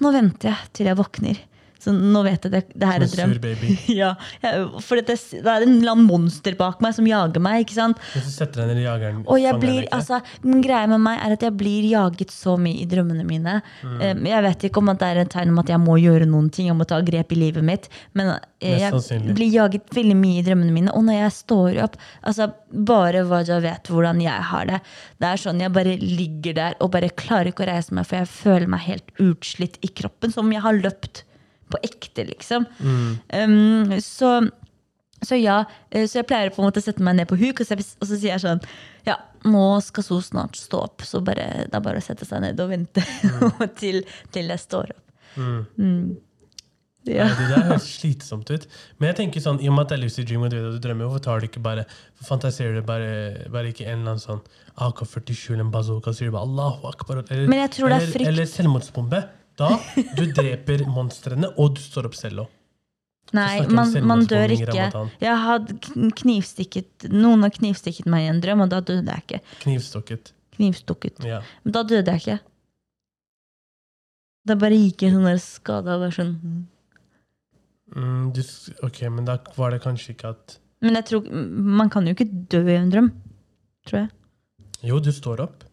[0.00, 1.40] Nå venter jeg til jeg våkner.
[1.80, 3.34] Så nå vet jeg det, det her er drøm.
[3.34, 3.76] sur baby.
[4.00, 4.10] Ja,
[4.84, 7.64] for det, det er en eller annen monster bak meg som jager meg.
[7.64, 8.00] ikke sant?
[8.12, 11.36] Hvis du setter deg ned i jageren Og jeg blir, altså, greia med meg er
[11.36, 13.58] at jeg blir jaget så mye i drømmene mine.
[13.82, 14.26] Mm.
[14.28, 16.68] Jeg vet ikke om det er et tegn om at jeg må gjøre noen ting,
[16.70, 17.88] jeg må ta grep i livet mitt.
[18.18, 20.94] Men eh, jeg blir jaget veldig mye i drømmene mine.
[20.96, 24.78] Og når jeg står opp altså Bare Waja vet hvordan jeg har det.
[25.18, 28.20] Det er sånn Jeg bare ligger der og bare klarer ikke å reise meg, for
[28.20, 30.30] jeg føler meg helt utslitt i kroppen.
[30.34, 31.24] Som om jeg har løpt
[31.70, 32.66] på ekte, liksom.
[32.80, 33.12] Mm.
[33.34, 34.38] Um, så
[35.22, 37.60] så ja, eh, så jeg pleier på en måte å sette meg ned på huk,
[37.60, 38.62] og så, og så sier jeg sånn
[39.04, 42.40] Ja, nå skal så snart stå opp, så bare, det er bare å sette seg
[42.44, 43.04] ned og vente
[43.80, 44.00] til,
[44.32, 45.06] til jeg står opp.
[45.36, 46.16] Mm.
[47.08, 47.24] Ja.
[47.30, 48.66] Nei, det der høres slitsomt ut.
[49.00, 50.66] Men jeg tenker sånn, i og med at det er lucid dream, og du vet
[50.68, 53.12] at du drømmer, hvorfor tar du ikke bare Hvorfor fantaserer du bare,
[53.52, 54.42] bare ikke en eller annen sånn
[54.84, 57.22] AK-47 eller en bazooka, sier du bare Allahu akbar.
[57.24, 58.28] Eller, Men jeg tror det er frykt.
[58.28, 59.22] eller selvmordsbombe.
[59.60, 59.74] Da
[60.16, 62.56] du dreper monstrene, og du står opp òg.
[63.36, 64.88] Nei, man, man dør ikke.
[65.22, 65.76] Jeg hadde
[66.18, 69.40] knivstikket Noen har knivstikket meg i en drøm, og da døde jeg ikke.
[69.62, 70.32] Knivstukket.
[70.56, 71.22] Knivstukket.
[71.28, 71.38] Ja.
[71.62, 72.38] Men da døde jeg ikke.
[74.48, 76.60] Da bare gikk jeg sånn der skada og var sånn mm.
[77.90, 78.40] Mm, du,
[78.86, 81.24] ok, men da var det kanskje ikke at Men jeg tror
[81.80, 83.08] man kan jo ikke dø i en drøm.
[83.88, 84.12] Tror jeg.
[84.86, 85.64] Jo, du står opp.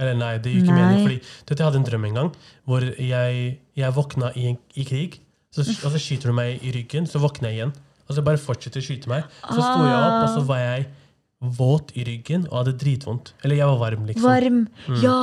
[0.00, 0.80] Eller nei, det gir ikke Nei.
[0.82, 1.04] mening.
[1.06, 2.30] Fordi vet, jeg hadde en drøm en gang
[2.66, 3.44] hvor jeg,
[3.78, 5.20] jeg våkna i, en, i krig.
[5.54, 7.72] Så, og så skyter du meg i ryggen, så våkner jeg igjen.
[8.08, 9.24] Og så bare fortsetter å skyte meg.
[9.46, 10.86] Så sto jeg opp, og så var jeg
[11.58, 13.34] våt i ryggen og hadde dritvondt.
[13.44, 14.26] Eller jeg var varm, liksom.
[14.26, 14.58] Varm.
[15.02, 15.18] Ja!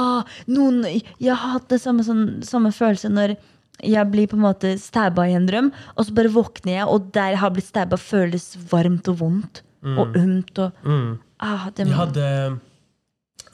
[0.47, 3.35] Noen Jeg har hatt det samme, sånn, samme følelse når
[3.81, 7.07] jeg blir på en måte stabba i en drøm, og så bare våkner jeg, og
[7.15, 9.63] der jeg har blitt stabba, føles varmt og vondt.
[9.81, 11.15] Og ømt og Mm.
[11.41, 12.59] ah, det, Jeg hadde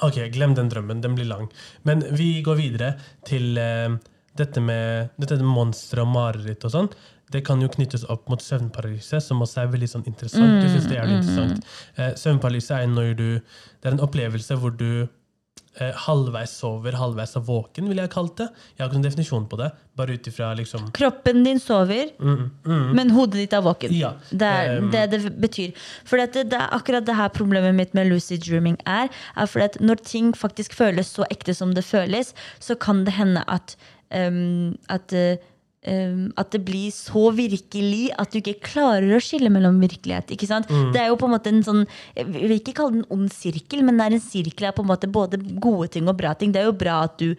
[0.06, 1.02] Ok, glem den drømmen.
[1.02, 1.48] Den blir lang.
[1.88, 2.94] Men vi går videre
[3.26, 3.98] til uh,
[4.38, 6.90] dette med dette monstre og mareritt og sånn.
[7.34, 10.62] Det kan jo knyttes opp mot søvnparalyse, som også er veldig sånn interessant.
[10.64, 11.72] Jeg synes det er mm, interessant.
[11.98, 15.08] Uh, søvnparalyse er når du Det er en opplevelse hvor du
[15.82, 18.48] eh, halvveis sover, halvveis er våken, vil jeg kalt det.
[18.76, 19.72] Jeg har ikke noen definisjon på det.
[19.98, 23.94] Bare ut liksom Kroppen din sover, mm, mm, men hodet ditt er våken.
[23.94, 24.14] Ja.
[24.30, 25.72] Det er Um, det det betyr.
[26.06, 29.10] For det, det er akkurat det her problemet mitt med lucid dreaming er.
[29.36, 33.14] er fordi at når ting faktisk føles så ekte som det føles, så kan det
[33.14, 33.78] hende at
[34.16, 35.38] um, at, uh,
[35.88, 40.34] um, at det blir så virkelig at du ikke klarer å skille mellom virkelighet.
[40.36, 40.70] ikke sant?
[40.70, 40.90] Mm.
[40.96, 41.86] Det er jo på en måte en sånn
[42.18, 44.86] Jeg vil ikke kalle det en ond sirkel, men det er en sirkel av på
[44.86, 46.54] en måte både gode ting og bra ting.
[46.54, 47.32] Det er jo bra at du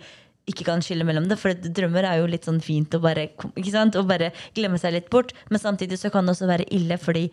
[0.48, 3.28] ikke kan skille mellom det, for drømmer er jo litt sånn fint å bare?
[3.36, 5.34] Å bare glemme seg litt bort.
[5.52, 7.28] Men samtidig så kan det også være ille, fordi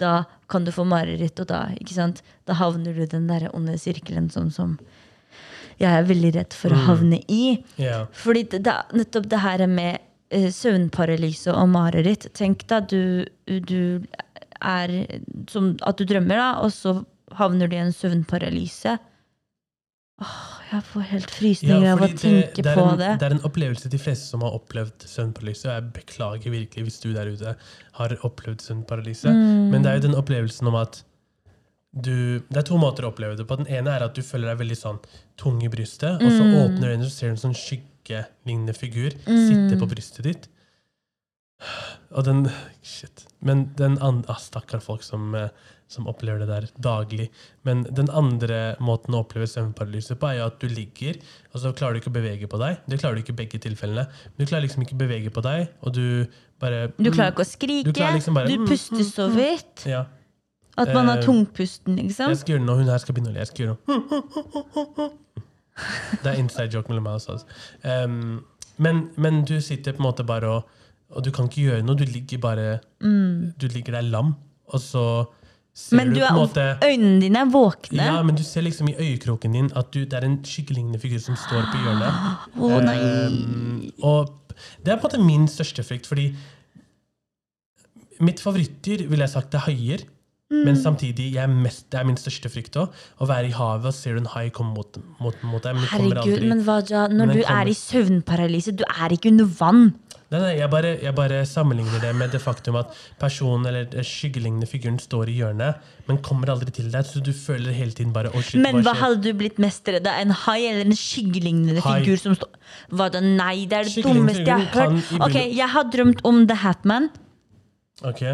[0.00, 2.24] da kan du få mareritt, og da, ikke sant?
[2.48, 4.78] da havner du i den der onde sirkelen sånn som
[5.80, 7.58] jeg er veldig redd for å havne i.
[7.80, 8.04] ja.
[8.14, 10.02] Fordi det, det, er nettopp det her med
[10.54, 12.28] søvnparalyse og mareritt.
[12.36, 13.80] Tenk deg du, du
[14.64, 14.94] er
[15.50, 16.98] som at du drømmer, da, og så
[17.38, 18.96] havner du i en søvnparalyse.
[20.22, 23.08] Åh, jeg får helt frysninger av å tenke det, det på en, det.
[23.18, 25.66] det er en opplevelse de fleste som har opplevd søvnparalyse.
[25.72, 27.56] Jeg beklager virkelig hvis du der ute
[27.98, 29.32] har opplevd søvnparalyse.
[29.34, 29.72] Mm.
[29.72, 31.02] Men det er jo den opplevelsen om at
[31.94, 33.54] du Det er to måter å oppleve det på.
[33.60, 34.96] Den ene er at du føler deg veldig sånn
[35.38, 36.54] tung i brystet, og så Mm.
[36.64, 37.54] åpner du øynene, og ser en sånn
[38.04, 40.48] skyggelignende figur sitte på brystet ditt.
[42.14, 42.44] Og den
[42.84, 43.24] Shit.
[43.40, 45.48] Men den andre ah, Stakkar folk som, eh,
[45.88, 47.30] som opplever det der daglig.
[47.64, 51.16] Men den andre måten å oppleve søvnparalyse på, er jo at du ligger,
[51.54, 52.82] og så klarer du ikke å bevege på deg.
[52.90, 54.06] Det klarer du ikke i begge tilfellene.
[54.36, 56.26] Du klarer liksom ikke å bevege på deg, og du
[56.60, 59.86] bare Du klarer ikke å skrike, Du du, liksom bare- puster så vidt.
[59.88, 60.04] Ja.
[60.76, 62.28] At man har Eh, tungpusten, liksom.
[62.34, 63.40] Jeg skal gjøre noe, hun her skal begynne å le.
[63.40, 65.10] Jeg skal gjøre noe.
[66.22, 67.46] Det er inside joke mellom meg og oss.
[67.82, 68.44] Um,
[68.76, 70.80] men, men du sitter på en måte bare og
[71.14, 71.94] Og du kan ikke gjøre noe.
[71.94, 72.78] Du ligger bare
[73.60, 74.34] Du ligger der lam,
[74.66, 75.04] og så
[75.74, 75.98] ser Mm.
[75.98, 78.04] Men du du på en måte øynene dine er våkne.
[78.04, 81.18] Ja, men du ser liksom i øyekroken din at du, det er en skyggelignende figur
[81.18, 82.12] som står på hjørnet.
[82.62, 82.98] Å nei.
[83.26, 86.28] Um, og det er på en måte min største frykt, fordi
[88.20, 90.06] mitt favorittdyr vil jeg sagt er haier.
[90.54, 90.62] Mm.
[90.68, 92.94] Men samtidig, jeg er mest, det er min største frykt òg.
[93.20, 95.74] Å være i havet og ser High komme mot, mot, mot deg.
[95.74, 96.48] Men Herregud, aldri.
[96.48, 99.94] men Vaja, når Men du kommer- er i søvnparalyse, du er ikke under vann.
[100.32, 104.66] Nei, nei, jeg bare, jeg bare sammenligner det med det faktum at personen eller skyggelignende
[104.66, 105.76] figuren står i hjørnet,
[106.08, 107.04] men kommer aldri til deg.
[107.06, 110.06] Så du føler hele tiden bare shit, Men hva hva hadde du blitt mest redd
[110.06, 110.20] av?
[110.20, 112.48] En hai eller en skyggelignende figur som står
[112.90, 113.20] Hva da?
[113.20, 115.20] Nei, det er det dummeste jeg har hørt.
[115.20, 117.10] Ok, Jeg har drømt om The Hatman.
[118.02, 118.24] Ok,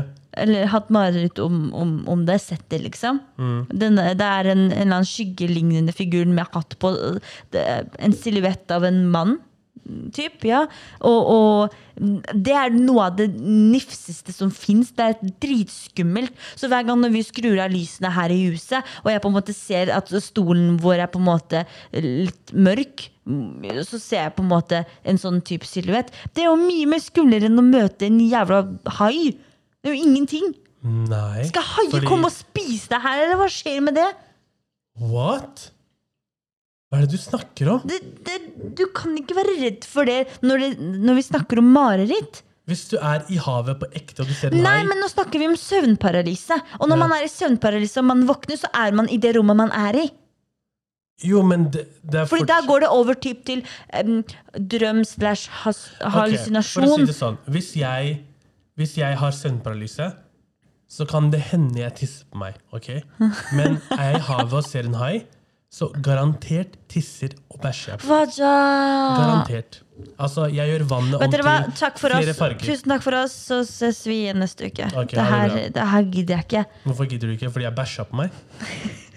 [0.40, 2.38] Eller hatt mareritt om, om, om det.
[2.40, 3.20] Sett det, liksom.
[3.36, 3.66] Mm.
[3.68, 6.94] Denne, det er en, en eller annen skyggelignende figur med hatt på.
[7.52, 9.38] En silhuett av en mann.
[10.14, 10.60] Typ, ja.
[11.08, 14.92] og, og det er noe av det nifseste som fins.
[14.96, 16.32] Det er dritskummelt.
[16.54, 19.36] Så hver gang når vi skrur av lysene her i huset, og jeg på en
[19.36, 21.64] måte ser at stolen vår er på en måte
[21.96, 23.08] litt mørk,
[23.84, 26.12] så ser jeg på en måte en sånn type silhuett.
[26.34, 28.64] Det er jo mye mer skumlere enn å møte en jævla
[29.00, 29.36] hai.
[29.82, 30.50] Det er jo ingenting.
[30.84, 31.44] Nei.
[31.48, 34.08] Skal haier fordi- komme og spise deg her, eller hva skjer med det?
[35.00, 35.70] What?
[36.90, 37.82] Hva er det du snakker om?
[37.86, 40.70] det, det du kan ikke være redd for det når, det
[41.06, 42.42] når vi snakker om mareritt.
[42.70, 45.08] Hvis du er i havet på ekte og du ser en Nei, hai men nå
[45.10, 46.58] snakker vi om søvnparalyse.
[46.80, 47.02] Og når Ja.
[47.06, 49.96] man er i søvnparalyse og man våkner, så er man i det rommet man er
[50.04, 50.10] i.
[51.22, 53.62] Jo, men det, det er Fordi da går det over typ til
[53.92, 54.22] em,
[54.56, 58.24] drøm slash has- Ok, For å si det sånn, hvis jeg,
[58.78, 60.10] hvis jeg har søvnparalyse,
[60.90, 62.56] så kan det hende jeg tisser på meg.
[62.74, 62.88] ok?
[63.58, 65.22] Men er jeg i havet og ser en hai,
[65.70, 68.08] så garantert tisser og bæsjer jeg på.
[68.10, 68.32] meg.
[68.40, 69.82] Garantert.
[70.18, 71.44] Altså, jeg gjør vannet om til
[72.00, 72.64] flere farger.
[72.64, 74.88] Tusen takk for oss, så ses vi neste uke.
[75.04, 76.64] Okay, det her, det her gidder jeg ikke.
[76.88, 77.52] Hvorfor gidder du ikke?
[77.54, 78.34] Fordi jeg bæsja på meg?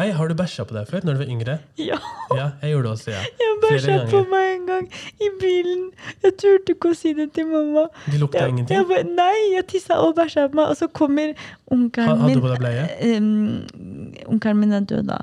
[0.00, 1.54] Ei, har du bæsja på deg før, når du var yngre?
[1.76, 1.98] Ja,
[2.32, 3.20] Ja, jeg gjorde det også, ja.
[3.42, 4.86] jeg bæsja på meg en gang
[5.20, 5.82] i bilen.
[6.24, 7.84] Jeg turte ikke å si det til mamma.
[8.08, 8.78] De lukta Jeg, ingenting?
[8.78, 11.34] jeg bare, nei, jeg tissa og bæsja på meg, og så kommer
[11.68, 13.18] onkelen onkelen Hadde min du på deg bleie?
[13.18, 15.18] um, Onkelen min er død, da.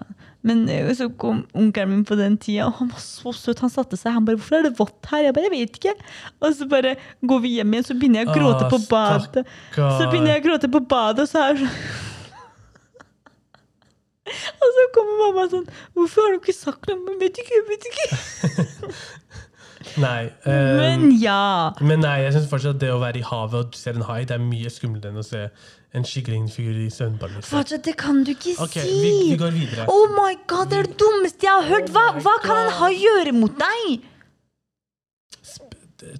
[0.46, 3.60] Men eh, så kom onkelen min på den tida, og han var så søt.
[3.66, 4.14] Han satte seg.
[4.16, 5.98] Han bare 'Hvorfor er det vått her?' Jeg bare 'Jeg vet ikke'.
[6.42, 9.46] Og så bare går vi hjem igjen, så begynner jeg å gråte Ah, på badet.
[9.76, 12.08] Så begynner jeg å gråte på badet, og så er det sånn
[14.62, 15.65] Og så kommer mamma sånn
[15.96, 18.08] 'Hvorfor har du ikke sagt noe?' Men vet ikke, vet ikke.
[20.06, 20.30] Nei.
[20.46, 21.72] Um, Men ja.
[21.82, 24.06] men nei, jeg syns fortsatt at det å være i havet og du ser en
[24.10, 25.48] hai, det er mye skumlere enn å se
[25.96, 27.50] en skikkelig figur i søvnbadelyset.
[27.50, 29.00] Fortsatt, det kan du ikke okay, si.
[29.02, 29.88] vi, vi går videre.
[29.89, 31.89] Oh my god, det er det dummeste jeg har hørt!
[31.96, 34.06] Hva, hva kan en hai gjøre mot deg?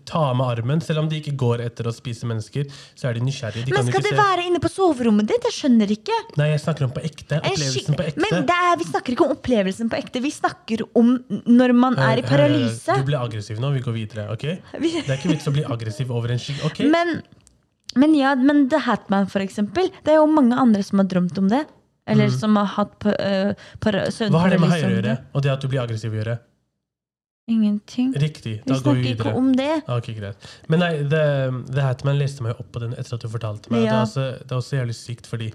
[0.10, 0.82] Ta med armen.
[0.84, 3.68] Selv om de ikke går etter å spise mennesker, så er de nysgjerrige.
[3.70, 5.48] De Men skal de være inne på soverommet ditt?
[5.50, 6.18] Jeg skjønner ikke.
[6.40, 7.40] Nei, jeg snakker om på ekte.
[7.40, 8.24] Opplevelsen på ekte.
[8.26, 10.24] Men er, vi snakker ikke om opplevelsen på ekte.
[10.26, 11.16] Vi snakker om
[11.48, 13.00] når man er i paralyse.
[13.00, 13.72] Du ble aggressiv nå.
[13.78, 14.30] Vi går videre.
[14.36, 14.48] ok?
[14.76, 16.66] Det er ikke vits å bli aggressiv over en skygge.
[16.70, 16.90] Okay?
[16.96, 17.22] Men,
[17.98, 19.88] men ja, men The Hatman, for eksempel.
[20.06, 21.64] Det er jo mange andre som har drømt om det.
[22.10, 24.30] Eller som har hatt uh, søvnparalyse.
[24.30, 24.34] Mm.
[24.34, 25.16] Hva har det med høyre å gjøre?
[25.34, 26.38] Og det at du blir aggressiv å gjøre?
[27.50, 28.14] Ingenting.
[28.22, 28.56] Riktig.
[28.62, 29.04] Vi Da går videre.
[29.04, 29.72] vi ikke om det.
[29.90, 30.50] Ok, greit.
[30.70, 31.24] Men nei, det,
[31.74, 33.82] det her til meg leste meg opp på den etter at du fortalte meg.
[33.82, 35.50] og Det, er også, det er også jævlig sykt, fordi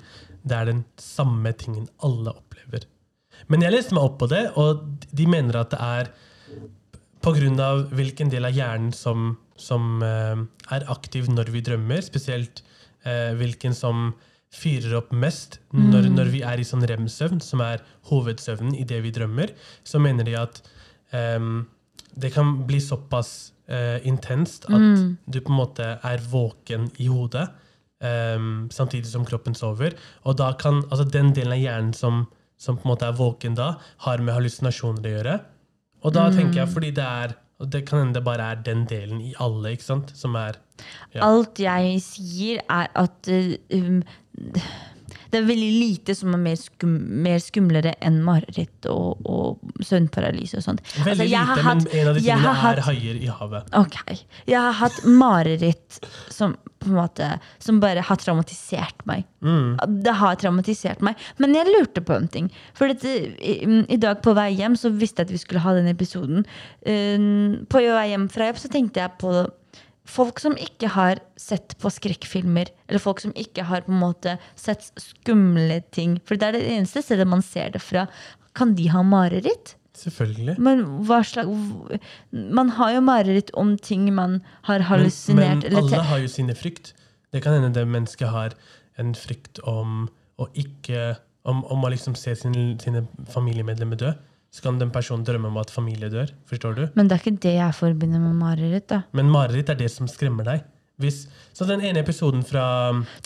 [0.45, 2.89] det er den samme tingen alle opplever.
[3.51, 6.13] Men jeg leste meg opp på det, og de mener at det er
[7.25, 10.37] av hvilken del av hjernen som, som uh,
[10.75, 12.61] er aktiv når vi drømmer, spesielt
[13.07, 14.11] uh, hvilken som
[14.55, 19.01] fyrer opp mest når, når vi er i sånn rem-søvn, som er hovedsøvnen i det
[19.03, 19.51] vi drømmer,
[19.83, 20.61] så mener de at
[21.17, 21.65] ehm,
[22.15, 27.49] det kan bli såpass uh, intenst at du på en måte er våken i hodet
[28.05, 29.97] um, samtidig som kroppen sover.
[30.25, 33.57] Og da kan altså den delen av hjernen som, som på en måte er våken
[33.59, 33.75] da,
[34.07, 35.39] har med hallusinasjoner å gjøre.
[36.05, 38.83] Og da tenker jeg fordi det er og det kan hende det bare er den
[38.91, 40.61] delen i alle ikke sant, som er
[41.15, 41.23] Ja.
[41.23, 44.01] Alt jeg sier, er at øh, um,
[45.35, 46.93] det er veldig lite som er mer, skum,
[47.27, 50.85] mer skumlere enn mareritt og, og søvnparalyse og sånt.
[51.03, 53.75] Veldig Altså, lite, men hatt- en av de tingene hatt, er haier i havet.
[53.81, 53.99] Ok.
[54.47, 55.99] Jeg har hatt mareritt
[56.33, 57.27] som måte
[57.65, 59.23] Som bare har traumatisert meg.
[60.05, 61.17] Det har traumatisert meg.
[61.41, 62.51] Men jeg lurte på en ting.
[62.77, 63.09] For dette,
[63.41, 63.55] i,
[63.89, 66.45] I dag på vei hjem så visste jeg at vi skulle ha den episoden.
[66.85, 69.33] Uh, På vei hjem fra jobb så tenkte jeg på
[70.09, 72.71] folk som ikke har sett på skrekkfilmer.
[72.89, 76.19] Eller folk som ikke har på en måte sett skumle ting.
[76.25, 78.07] For det er det eneste stedet man ser det fra.
[78.55, 79.77] Kan de ha mareritt?
[79.95, 80.57] Selvfølgelig.
[80.59, 81.49] Men hva slags
[82.33, 85.63] Man har jo mareritt om ting man har hallusinert.
[85.63, 86.95] men men alle har jo sine frykt.
[87.33, 88.55] Det kan hende det mennesket har
[88.99, 94.15] en frykt om å ikke Om, om å liksom se sine, sine familiemedlemmer dø.
[94.55, 96.31] Så kan den personen drømme om at familie dør.
[96.47, 96.85] Forstår du?
[96.95, 98.87] Men det er ikke det jeg forbinder med mareritt.
[98.93, 100.63] da Men mareritt er det som skremmer deg.
[101.03, 102.63] Hvis, så den ene episoden fra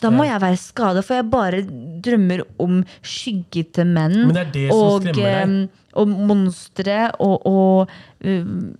[0.01, 1.59] Da må eh, jeg være skada, for jeg bare
[2.01, 4.23] drømmer om skyggete menn.
[4.23, 5.85] Men det er det som og, skremmer deg.
[6.01, 7.93] og monstre og, og
[8.25, 8.73] um,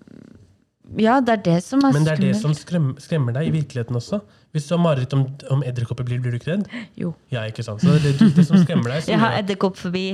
[0.97, 3.55] Ja, det er det som er Men det er det som skremmer, skremmer deg i
[3.59, 4.23] virkeligheten også.
[4.57, 6.65] Hvis du har mareritt om, om edderkopper, blir, blir du ikke redd?
[6.97, 7.13] Jo.
[7.29, 7.85] Ja, ikke sant?
[7.85, 9.05] Så det er det, det som skremmer deg.
[9.05, 10.07] som Jeg har edderkopp forbi.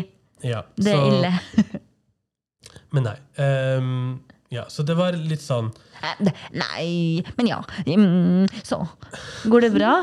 [0.43, 1.79] ja, Det er så- ille.
[2.95, 3.17] Men nei.
[3.43, 4.21] Um,
[4.55, 5.73] ja, så det var litt sånn
[6.05, 7.63] Eh, Nei, men ja.
[7.89, 8.77] Mm, Så.
[9.49, 9.95] Går det bra?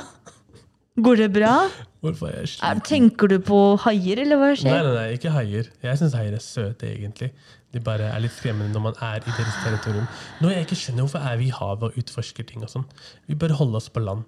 [0.97, 1.54] Går det bra?
[2.01, 2.82] Hvorfor er jeg Er, sliten?
[2.88, 4.71] tenker du på haier, eller hva skjer?
[4.73, 5.69] nei, nei, nei ikke haier.
[5.86, 7.30] Jeg syns haier er søte, egentlig.
[7.71, 10.08] De bare er litt skremmende når man er i deres territorium.
[10.41, 12.86] Noe jeg ikke skjønner, Hvorfor er vi i havet og utforsker ting og sånn?
[13.30, 14.25] Vi bør holde oss på land.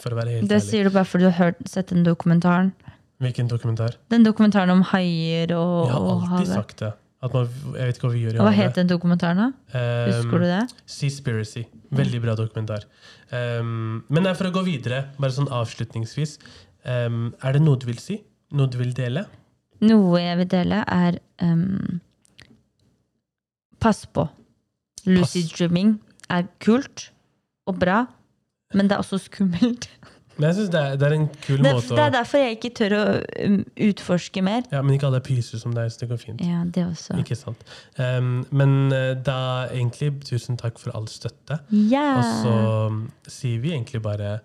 [0.00, 0.70] For å være helt Det ærlig.
[0.70, 2.72] sier du bare fordi du har hørt, sett den dokumentaren.
[3.22, 3.94] Hvilken dokumentar?
[4.10, 5.92] Den dokumentaren om haier og, havet.
[5.92, 6.54] Jeg har alltid havet.
[6.56, 6.92] sagt det.
[7.22, 9.76] Man, jeg vet ikke hva vi gjør i Hva het den dokumentaren, da?
[9.78, 10.62] Um, Husker du det?
[10.90, 11.62] Seaspiracy.
[11.94, 12.88] Veldig bra dokumentar.
[13.30, 16.34] Um, men for å gå videre, bare sånn avslutningsvis.
[16.82, 18.18] Um, er det noe du vil si?
[18.58, 19.28] Noe du vil dele?
[19.86, 22.00] Noe jeg vil dele, er um,
[23.82, 24.26] Pass på.
[25.06, 25.54] Lucid Pass.
[25.58, 25.96] dreaming
[26.30, 27.08] er kult
[27.70, 28.04] og bra,
[28.74, 29.88] men det er også skummelt.
[30.42, 32.56] Men jeg synes det, er, det er en kul Det, måte det er derfor jeg
[32.56, 33.02] ikke tør å
[33.46, 34.64] um, utforske mer.
[34.74, 36.42] ja, Men ikke alle er pyser som deg, så det går fint.
[36.42, 37.14] Ja, det også.
[37.22, 37.62] Ikke sant.
[37.94, 41.60] Um, men eh, da egentlig tusen takk for all støtte.
[41.70, 42.08] Ja.
[42.18, 42.56] Og så
[42.90, 44.40] mm, sier vi egentlig bare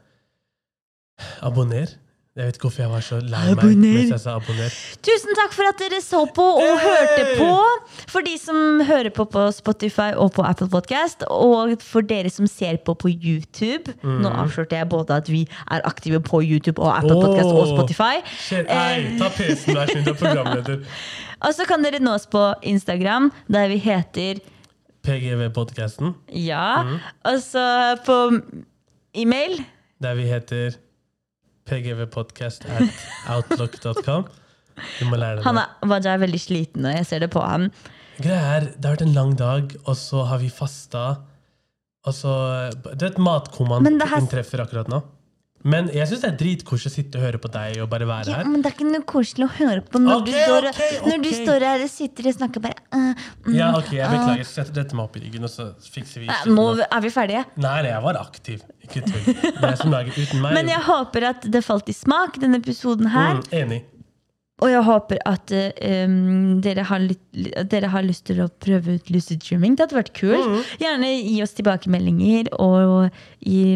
[1.41, 1.98] abonner.
[2.38, 4.74] Jeg vet ikke hvorfor jeg var så lei meg mens jeg sa abonner.
[5.08, 7.48] Tusen takk for at dere så på og hørte på.
[8.14, 12.46] For de som hører på på Spotify og på Apple Podcast, og for dere som
[12.46, 13.96] ser på på YouTube.
[14.06, 15.42] Nå avslørte jeg både at vi
[15.74, 18.22] er aktive på YouTube og Apple Podcast og Spotify.
[18.38, 20.86] Shit, Nei, ta PC-en, vær så snill, du er programleder.
[21.48, 24.40] Og så kan dere nå oss på Instagram, der vi heter
[25.06, 26.98] PGV-podkasten, Ja.
[27.26, 27.66] Og så
[28.06, 28.16] på
[29.14, 29.64] e-mail.
[30.02, 30.78] der vi heter
[31.68, 33.05] pgvpodcast at
[33.36, 34.28] outlook.com.
[34.99, 35.65] Du må lære deg Han det.
[35.89, 37.70] Waja er veldig sliten, og jeg ser det på ham.
[38.22, 41.03] Greia er, det har vært en lang dag, og så har vi fasta.
[42.07, 42.34] Og så
[42.97, 45.01] Du vet, matkomaen Men det her- inntreffer akkurat nå.
[45.66, 48.30] Men jeg syns det er dritkoselig å sitte og høre på deg og bare være
[48.30, 48.45] Ja, her.
[48.47, 51.10] men det er ikke noe koselig å høre på når, okay, du, står, okay, okay.
[51.10, 54.47] når du står her og sitter og snakker bare uh, mm, Ja, ok, jeg beklager.
[54.51, 57.43] Sett dette meg opp i ryggen, og så fikser vi slutten Nå er vi ferdige.
[57.58, 58.64] Nei, nei, jeg var aktiv.
[58.86, 59.28] Ikke tull.
[59.34, 60.55] Det er som lager uten meg.
[60.55, 63.41] Men jeg håper at det falt i smak, denne episoden her.
[63.41, 63.84] mm, enig.
[64.58, 67.20] Og jeg håper at um, dere, har litt,
[67.70, 69.76] dere har lyst til å prøve ut lucid dreaming.
[69.78, 70.72] Det hadde vært kult.
[70.82, 73.12] Gjerne gi oss tilbakemeldinger, og
[73.45, 73.76] gi,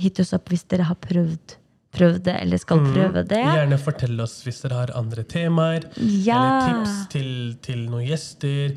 [0.00, 1.58] hit oss opp hvis dere har prøvd,
[1.92, 3.42] prøvd det, eller skal prøve det.
[3.44, 6.38] Gjerne fortell oss hvis dere har andre temaer, Ja.
[6.40, 7.30] eller tips til,
[7.68, 8.72] til noen gjester.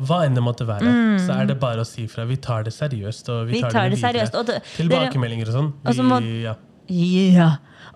[0.00, 0.92] Hva enn det måtte være.
[1.24, 2.24] Så er det bare å si fra.
[2.28, 3.26] Vi tar det seriøst.
[3.32, 3.56] Og vi, Mm.
[3.56, 4.12] Vi tar, tar det videre.
[4.12, 4.36] seriøst.
[4.38, 5.72] Og det- Tilbakemeldinger og sånn.
[5.84, 6.54] Og Vi- ja.
[6.88, 7.50] Ja.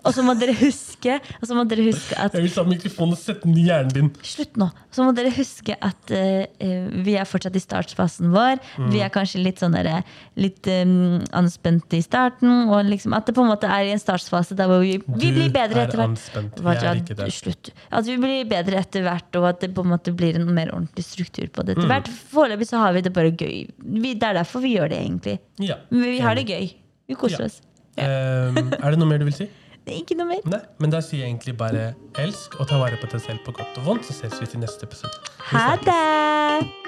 [0.05, 3.15] Og så må dere huske Og så må dere huske at Jeg vil ta mikrofonen
[3.15, 4.09] og sette den i hjernen din.
[4.25, 4.67] Slutt nå.
[4.93, 8.61] Så må dere huske at eh, eh, vi er fortsatt i startfasen vår.
[8.93, 10.03] Vi er kanskje litt sånn der,
[10.39, 12.69] Litt um, anspente i starten.
[12.71, 15.31] Og liksom at det på en måte er i en startfase der hvor vi, vi
[15.35, 16.15] blir bedre er etter hvert.
[16.15, 16.61] anspent.
[16.63, 17.29] Hva, Jeg er ikke det.
[17.35, 17.71] Slutt.
[17.91, 20.71] At vi blir bedre etter hvert, og at det på en måte blir en mer
[20.75, 22.09] ordentlig struktur på det etter hvert.
[22.33, 23.65] Foreløpig så har vi det bare gøy.
[23.83, 25.37] Vi, det er derfor vi gjør det, egentlig.
[25.63, 25.79] Ja.
[25.91, 26.69] Vi, vi har det gøy.
[27.09, 27.51] Vi koser Ja.
[27.51, 27.61] oss.
[27.95, 29.45] Ehm, er det noe mer du vil si?
[29.85, 30.47] Ikke noe mer.
[30.49, 33.53] Nei, men da sier jeg egentlig bare elsk og ta vare på deg selv på
[33.59, 34.07] godt og vondt.
[34.07, 35.13] Så ses vi til neste episode.
[35.51, 36.84] Ha det!